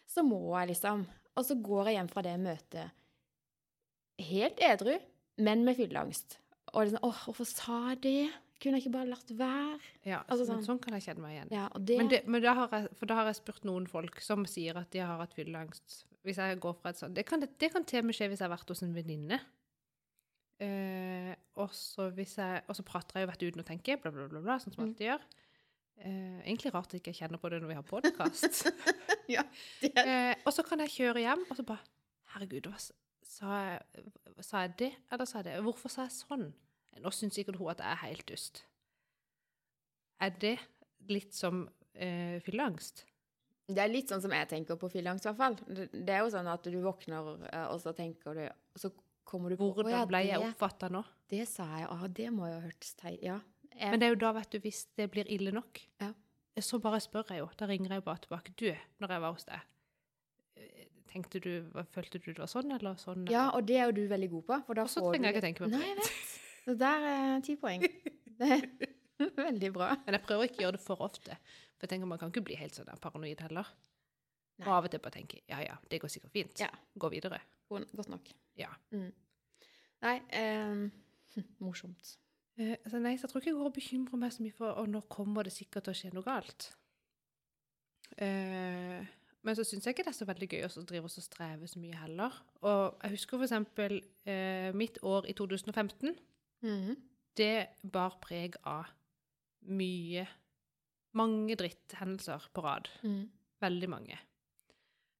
[0.07, 1.05] Så må jeg liksom
[1.37, 2.91] Og så går jeg hjem fra det møtet
[4.19, 4.95] helt edru,
[5.39, 6.39] men med fylleangst.
[6.75, 8.33] Og liksom Åh, hvorfor sa jeg det?
[8.61, 9.81] Kunne jeg ikke bare latt være?
[10.09, 11.51] Ja, Altså sånn- sånn kan jeg kjenne meg igjen.
[11.53, 14.47] Ja, det, Men, det, men da har jeg, da har jeg spurt noen folk som
[14.49, 16.05] sier at de har hatt fylleangst.
[16.25, 18.41] Hvis jeg går fra et sånt Det kan, det kan til og med skje hvis
[18.41, 19.41] jeg har vært hos en venninne.
[20.59, 22.09] Eh, og så
[22.87, 24.87] prater jeg jo vært uten å tenke, bla, bla, bla, bla sånn som Mm.
[24.87, 25.23] jeg alltid gjør.
[25.99, 28.71] Eh, egentlig rart at jeg ikke kjenner på det når vi har podkast.
[29.29, 29.43] Ja,
[29.83, 31.81] det eh, og så kan jeg kjøre hjem, og så bare
[32.33, 32.93] Herregud, hva s-
[33.27, 34.07] sa jeg,
[34.45, 35.59] sa jeg det, eller sa jeg det?
[35.67, 36.47] Hvorfor sa jeg sånn?
[37.03, 38.63] Nå syns sikkert hun at jeg er helt dust.
[40.25, 40.57] Er det
[41.13, 43.05] litt som eh, fylleangst?
[43.67, 45.57] Det er litt sånn som jeg tenker på fylleangst, i hvert fall.
[45.67, 48.93] Det, det er jo sånn at du våkner, eh, og så tenker du Og så
[49.27, 51.03] kommer du på Hvordan ja, ble jeg oppfatta nå?
[51.29, 51.89] Det sa jeg.
[51.91, 53.41] Ah, det må jo ha hørtes teit Ja.
[53.77, 56.15] Jeg, Men det er jo da, vet du, hvis det blir ille nok, Ja.
[56.65, 57.49] så bare spør jeg jo.
[57.59, 58.55] Da ringer jeg bare tilbake.
[58.57, 58.71] Du,
[59.03, 59.67] når jeg var hos deg,
[61.17, 61.53] tenkte du,
[61.97, 63.25] følte du det var sånn eller sånn?
[63.33, 64.61] ja, og det er jo du veldig god på.
[64.69, 66.37] For da Og så får trenger jeg ikke tenke meg på Nei, jeg vet.
[66.67, 67.85] Så der er ti poeng.
[68.37, 68.65] Det er
[69.49, 69.95] veldig bra.
[70.05, 71.37] Men jeg prøver ikke å gjøre det for ofte.
[71.77, 73.71] For jeg tenker man kan ikke bli helt sånn paranoid heller.
[74.61, 74.67] Nei.
[74.67, 76.61] Og av og til bare tenke ja ja, det går sikkert fint.
[76.61, 76.69] Ja.
[77.01, 77.41] Gå videre.
[77.73, 78.29] Godt nok.
[78.61, 78.69] Ja.
[78.93, 79.09] Mm.
[80.05, 80.85] Nei, eh,
[81.65, 82.17] morsomt.
[82.61, 84.81] Eh, altså, nei, så jeg tror ikke jeg går og bekymrer meg så mye for
[84.81, 86.71] Og nå kommer det sikkert til å skje noe galt.
[88.21, 89.01] Eh,
[89.45, 91.69] men så syns jeg ikke det er så veldig gøy å så drive og streve
[91.71, 92.35] så mye heller.
[92.67, 96.17] Og jeg husker eksempel eh, mitt år i 2015.
[96.67, 96.97] Mhm.
[97.37, 98.89] Det bar preg av
[99.69, 100.27] mye
[101.17, 102.89] Mange dritthendelser på rad.
[103.03, 103.31] Mm.
[103.61, 104.19] Veldig mange.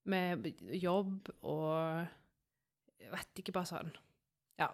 [0.05, 0.45] Med
[0.77, 2.07] jobb og
[3.01, 3.93] Jeg vet ikke, bare sånn
[4.61, 4.69] Ja,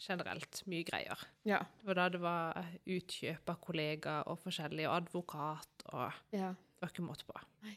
[0.00, 1.20] generelt mye greier.
[1.44, 1.58] Ja.
[1.80, 6.52] Det var da det var utkjøp av kollegaer og forskjellig, og advokat og ja.
[6.54, 7.36] Det var ikke måte på.
[7.64, 7.76] Nei.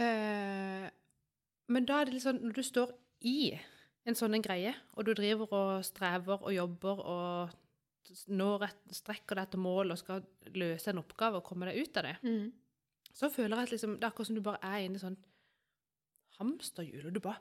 [0.00, 0.86] Eh,
[1.70, 2.90] men da er det litt sånn Når du står
[3.24, 3.54] i
[4.04, 7.54] en sånn en greie, og du driver og strever og jobber og
[8.28, 12.00] når et, strekker deg etter mål og skal løse en oppgave og komme deg ut
[12.02, 12.50] av det, mm.
[13.16, 15.16] så føler jeg at liksom, det er akkurat som du bare er inne i sånn
[16.36, 17.40] hamsterhjul, og du bare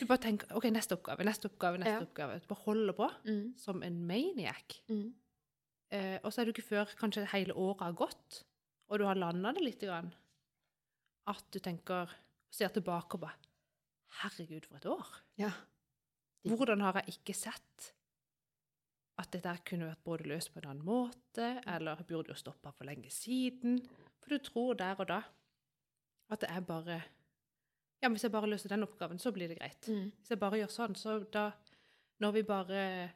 [0.00, 2.02] du bare tenker OK, neste oppgave, neste oppgave, neste Ja.
[2.02, 2.40] oppgave.
[2.42, 3.42] Du bare holder på mm.
[3.62, 4.80] som en maniac.
[4.90, 5.12] Mm.
[5.94, 8.42] Eh, og så er du ikke før kanskje hele året har gått,
[8.88, 10.10] og du har landa det litt, grann,
[11.28, 12.16] at du tenker
[12.48, 13.48] Ser tilbake og bare
[14.22, 15.08] Herregud, for et år.
[15.36, 15.50] Ja.
[16.48, 17.90] Hvordan har jeg ikke sett
[19.18, 22.88] at dette kunne vært både løst på en annen måte, eller burde jo stoppa for
[22.88, 23.76] lenge siden?
[24.22, 25.20] For du tror der og da
[26.28, 26.98] at det er bare
[28.02, 29.88] Ja, hvis jeg bare løser den oppgaven, så blir det greit.
[29.88, 30.12] Mm.
[30.18, 31.50] Hvis jeg bare gjør sånn, så da
[32.18, 33.10] Når vi bare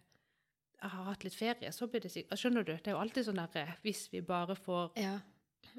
[0.82, 2.72] har hatt litt ferie, så blir det sikkert Skjønner du?
[2.72, 5.18] Det er jo alltid sånn derre Hvis vi bare får ja.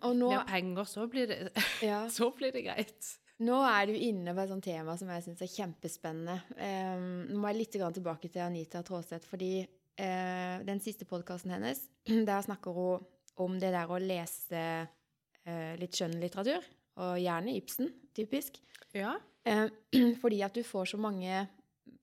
[0.02, 1.38] Og nå, mer penger, så blir det,
[1.90, 2.04] ja.
[2.12, 3.12] så blir det greit.
[3.44, 6.36] Nå er du inne på et sånt tema som jeg syns er kjempespennende.
[6.58, 11.54] Um, nå må jeg litt grann tilbake til Anita Tråseth, fordi uh, den siste podkasten
[11.56, 11.82] hennes,
[12.30, 13.08] der snakker hun
[13.44, 16.66] om det der å lese uh, litt skjønnlitteratur,
[17.04, 18.62] og gjerne Ibsen, typisk.
[18.96, 19.16] Ja.
[19.48, 19.68] Uh,
[20.22, 21.48] fordi at du får så mange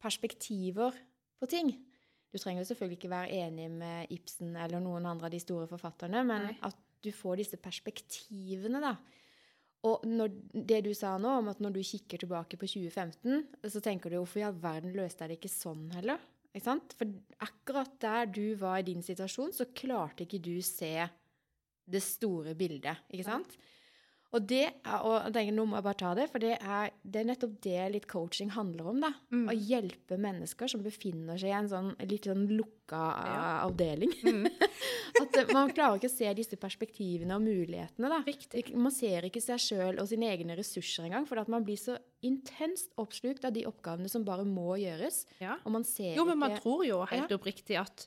[0.02, 0.98] perspektiver
[1.40, 1.72] på ting.
[2.30, 6.22] Du trenger selvfølgelig ikke være enig med Ibsen eller noen andre av de store forfatterne,
[6.26, 6.58] men Nei.
[6.66, 8.94] at du får disse perspektivene, da.
[9.88, 13.80] Og når, det du sa nå, om at når du kikker tilbake på 2015, så
[13.84, 16.20] tenker du hvorfor i all verden løste jeg det ikke sånn heller?
[16.50, 16.94] Ikke sant?
[16.98, 17.08] For
[17.46, 20.92] akkurat der du var i din situasjon, så klarte ikke du se
[21.90, 23.56] det store bildet, ikke sant?
[23.56, 23.78] sant?
[24.30, 27.18] Og det er, og tenker, nå må jeg bare ta det, for det er, det
[27.18, 29.10] er nettopp det litt coaching handler om, da.
[29.34, 29.48] Mm.
[29.50, 33.40] Å hjelpe mennesker som befinner seg i en sånn litt sånn lukka Ja.
[33.64, 34.12] avdeling.
[34.22, 34.46] Mm.
[35.22, 38.20] At eh, man klarer ikke å se disse perspektivene og mulighetene, da.
[38.26, 38.68] Riktig.
[38.78, 41.98] Man ser ikke seg sjøl og sine egne ressurser engang, for at man blir så
[42.26, 45.24] intenst oppslukt av de oppgavene som bare må gjøres.
[45.42, 45.58] Ja.
[45.64, 48.06] Og man ser Jo, men man ikke tror jo helt oppriktig at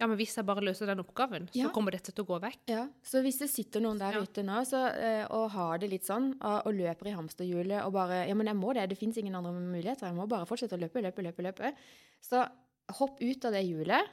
[0.00, 1.68] ja, men hvis jeg bare løser den oppgaven, så Ja.
[1.74, 2.58] kommer dette til å gå vekk.
[2.68, 4.20] Ja, Så hvis det sitter noen der Ja.
[4.22, 7.92] ute nå så, eh, og har det litt sånn, og, og løper i hamsterhjulet og
[7.92, 10.76] bare Ja, men jeg må det, det fins ingen andre muligheter, jeg må bare fortsette
[10.76, 11.74] å løpe, løpe, løpe, løpe.
[12.22, 12.48] Så
[12.90, 14.06] hopp ut av det hjulet,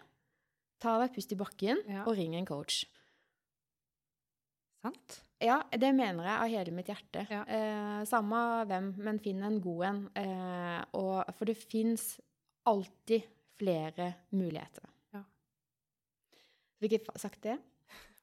[0.82, 2.04] ta deg pust i bakken, Ja.
[2.06, 2.86] og ring en coach.
[4.84, 5.22] Sant?
[5.42, 7.26] Ja, det mener jeg av hele mitt hjerte.
[7.30, 7.42] Ja.
[7.44, 10.10] Eh, samme hvem, men finn en god en.
[10.16, 12.20] Eh, og, for det fins
[12.66, 13.24] alltid
[13.58, 14.86] flere muligheter.
[16.86, 17.58] Fikk jeg sagt det?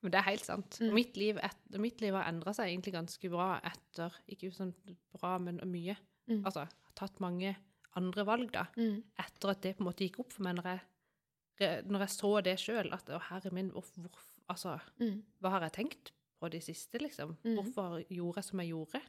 [0.03, 0.79] Men det er helt sant.
[0.83, 0.95] Mm.
[0.97, 4.73] Mitt, liv et, mitt liv har endra seg egentlig ganske bra etter Ikke sånn
[5.15, 5.95] bra, men mye.
[6.31, 6.41] Mm.
[6.47, 7.55] Altså, har tatt mange
[7.99, 8.65] andre valg, da.
[8.79, 9.03] Mm.
[9.23, 12.33] Etter at det på en måte gikk opp for meg når jeg, når jeg så
[12.43, 15.23] det sjøl, at å, herre min, hvor, hvor, altså, Mm.
[15.43, 17.37] hva har jeg tenkt på de siste, liksom?
[17.45, 17.55] Mm.
[17.61, 19.03] Hvorfor gjorde jeg som jeg gjorde?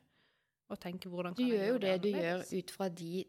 [0.69, 3.25] Og tenke hvordan Du kan jeg gjør jo det du gjør ut fra de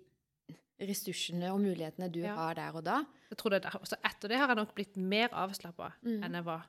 [0.80, 2.34] ressursene og mulighetene du Ja.
[2.34, 3.04] har der og da.
[3.30, 3.84] Jeg tror det er der.
[3.84, 6.22] Så etter det har jeg nok blitt mer avslappa Mm.
[6.24, 6.66] enn jeg var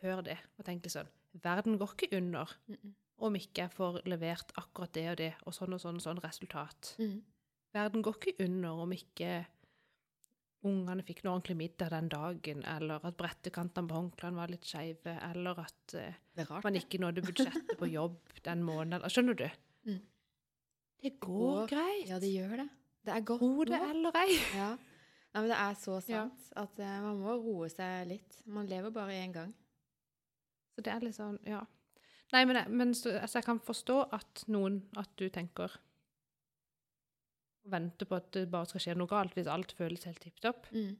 [0.00, 0.38] før det.
[0.58, 1.08] Og tenkte sånn
[1.42, 2.94] Verden går ikke under Mm.
[3.18, 6.20] om ikke jeg får levert akkurat det og det, og sånn og sånn og sånn
[6.22, 6.94] resultat.
[6.98, 7.22] Mm.
[7.72, 9.46] Verden går ikke under om ikke
[10.64, 15.18] ungene fikk noe ordentlig middag den dagen, eller at brettekantene på håndklærne var litt skeive,
[15.32, 16.14] eller at eh,
[16.44, 16.62] rart.
[16.64, 19.02] man ikke nådde budsjettet på jobb den måneden.
[19.10, 19.48] Skjønner du?
[19.86, 20.00] Mm.
[21.02, 22.08] Det går går- greit.
[22.08, 22.68] Ja, det gjør det.
[23.02, 24.32] Det er godt Tro det eller ei.
[24.62, 24.70] Ja.
[25.32, 26.24] Nei, men det er så Ja.
[26.28, 28.34] sant at uh, man må roe seg litt.
[28.46, 29.54] Man lever bare én gang.
[30.76, 31.62] Så det er litt sånn, ja.
[32.32, 35.78] Nei, men, jeg, men så, altså, jeg kan forstå at noen, at du tenker
[37.72, 40.64] Venter på at det bare skal skje noe galt hvis alt føles helt tipp topp.
[40.74, 40.96] Mm.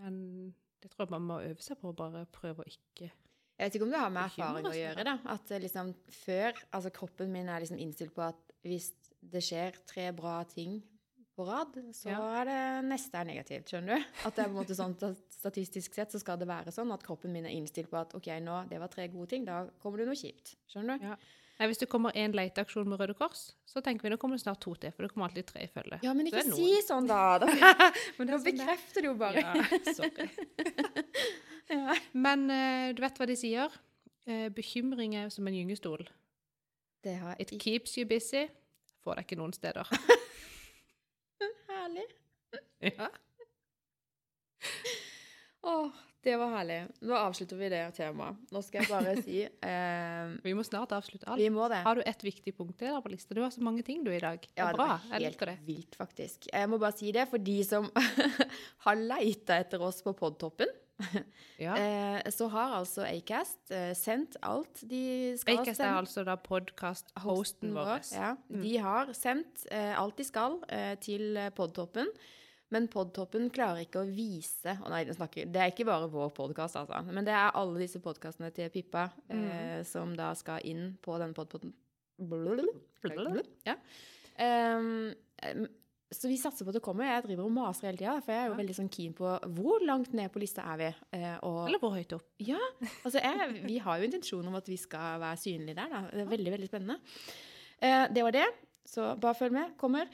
[0.00, 0.14] Men
[0.80, 3.76] det tror jeg man må øve seg på, å bare prøve å ikke Jeg vet
[3.76, 5.04] ikke om det har med erfaring å gjøre.
[5.04, 5.16] da.
[5.34, 5.90] At eh, liksom
[6.22, 8.90] før Altså kroppen min er liksom innstilt på at hvis
[9.20, 10.80] det skjer tre bra ting
[11.36, 12.20] på rad, så Ja.
[12.40, 13.68] er det neste er negativt.
[13.72, 14.04] Skjønner du?
[14.26, 16.92] At det er på en måte sånn at statistisk sett så skal det være sånn
[16.92, 19.62] at kroppen min er innstilt på at OK, nå, det var tre gode ting, da
[19.80, 20.56] kommer det noe kjipt.
[20.68, 21.06] Skjønner du?
[21.12, 21.16] Ja.
[21.60, 24.42] Nei, Hvis det kommer én leteaksjon med Røde Kors, så tenker vi nå kommer det
[24.46, 25.98] snart to til, for det kommer alltid tre i følge.
[26.02, 27.36] Ja, men ikke si sånn, da!
[27.42, 27.46] Da,
[28.16, 28.46] Men er sånn er.
[28.48, 29.42] bekrefter du jo bare.
[29.44, 30.30] Ja, sorry.
[31.70, 31.94] Ja.
[32.18, 33.70] Men uh, du vet hva de sier?
[34.26, 36.02] Uh, bekymring er som en gyngestol.
[37.04, 38.46] Det har It jeg keeps you busy.
[39.04, 39.88] Får deg ikke noen steder.
[41.70, 42.06] Herlig.
[42.80, 43.06] Ja.
[45.62, 45.90] Åh,
[46.24, 46.78] det var herlig.
[47.04, 48.38] Nå avslutter vi det temaet.
[48.52, 51.40] Nå skal jeg bare si eh, Vi må snart avslutte alt.
[51.40, 51.82] Vi må det.
[51.84, 53.36] Har du et viktig punkt til der på lista?
[53.36, 54.40] Du har så mange ting du i dag.
[54.40, 54.86] Det Ja, det bra.
[54.94, 55.56] var Jeg helt liker det.
[55.68, 56.48] vilt, faktisk.
[56.52, 57.88] Jeg må bare si det for de som
[58.86, 60.72] har leita etter oss på Podtoppen.
[61.60, 61.74] Ja.
[61.76, 67.74] Eh, så har altså Acast eh, sendt alt de skal Acast er altså da podkast-hosten
[67.76, 68.00] vår.
[68.14, 68.62] Ja, Mm.
[68.62, 72.08] de har sendt eh, alt de skal eh, til Podtoppen.
[72.70, 76.76] Men Podtoppen klarer ikke å vise og nei, snakker, Det er ikke bare vår podkast,
[76.78, 77.02] altså.
[77.12, 79.44] Men det er alle disse podkastene til Pippa Mm.
[79.50, 81.74] eh, som da skal inn på den podpotten.
[83.66, 83.74] Ja.
[86.20, 87.06] Så vi satser på at det kommer.
[87.08, 89.80] Jeg driver og maser hele tida, for jeg er jo veldig sånn keen på hvor
[89.88, 90.88] langt ned på lista er vi.
[91.16, 92.26] Eh, og Eller hvor høyt opp?
[92.44, 92.58] ja,
[93.06, 95.88] altså jeg, vi har jo intensjon om at vi skal være synlige der.
[95.94, 96.02] Da.
[96.12, 96.98] Det er veldig, veldig spennende.
[97.80, 98.44] Eh, det var det,
[98.84, 99.72] så bare følg med.
[99.80, 100.12] Kommer.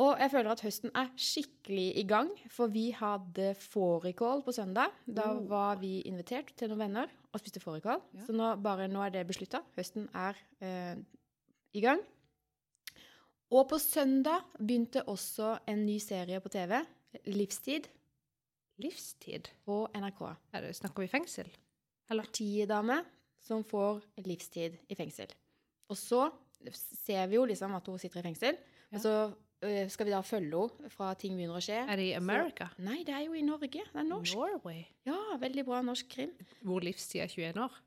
[0.00, 4.92] Og jeg føler at høsten er skikkelig i gang, for vi hadde fårikål på søndag.
[5.08, 5.40] Da Oh.
[5.50, 7.98] var vi invitert til noen venner og spiste fårikål.
[8.14, 8.26] Ja.
[8.28, 9.64] Så nå, bare, nå er det beslutta.
[9.76, 10.94] Høsten er eh,
[11.74, 12.04] i gang.
[13.50, 16.76] Og på søndag begynte også en ny serie på TV,
[17.26, 17.88] Livstid,
[18.80, 19.48] Livstid.
[19.66, 20.20] på NRK.
[20.54, 21.50] Er det, snakker vi fengsel?
[22.10, 22.24] Eller?
[22.26, 23.00] partiedame
[23.42, 25.30] som får livstid i fengsel.
[25.90, 26.28] Og så
[26.74, 28.56] ser vi jo liksom at hun sitter i fengsel,
[28.90, 28.96] Ja.
[28.96, 29.12] og så
[29.62, 31.78] ø, skal vi da følge henne fra ting begynner å skje.
[31.88, 32.66] Er det i America?
[32.76, 33.68] Så, nei, det er jo i Norge.
[33.70, 34.34] Det er norsk.
[34.34, 34.86] Norway?
[35.06, 36.32] Ja, veldig bra norsk krim.
[36.62, 37.78] Hvor livstid er 21 år?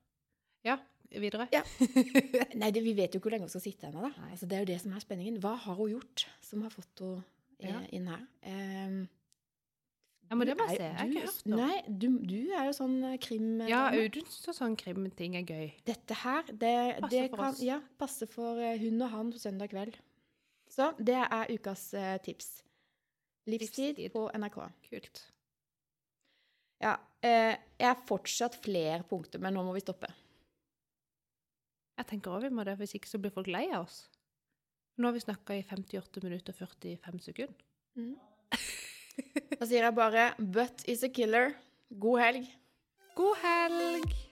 [0.63, 0.77] Ja,
[1.21, 1.47] videre.
[1.53, 1.61] Ja.
[2.61, 4.63] Nei, det, vi vet jo ikke hvor lenge hun skal sitte ennå, Altså, det er
[4.63, 5.41] jo det som er spenningen.
[5.43, 7.03] Hva har hun gjort som har fått
[7.63, 8.23] henne eh, inn her?
[8.47, 9.03] Um,
[10.29, 10.85] Ja, men det må jeg se.
[10.87, 11.59] Jeg har du- ikke hørt om.
[11.59, 13.49] Nei, du, du er jo sånn eh, krim...
[13.69, 15.67] Ja, Audun syns sånn krimting er gøy.
[15.85, 19.69] Dette her, det, Passer det kan ja, passe for eh, hun og han på søndag
[19.75, 19.99] kveld.
[20.73, 22.63] Så det er ukas uh, tips.
[23.45, 24.13] Livstid, Livstid.
[24.15, 24.57] på NRK.
[24.89, 25.21] Kult.
[26.81, 30.09] Ja, eh, jeg har fortsatt flere punkter, men nå må vi stoppe.
[31.97, 34.07] Jeg tenker også vi må det, hvis ikke så blir folk lei av oss.
[34.97, 37.69] Nå har vi snakka i 58 minutter og 45 sekunder.
[39.59, 41.53] Da sier jeg bare 'but is a killer'.
[41.99, 42.47] God helg.
[43.15, 44.22] God helg!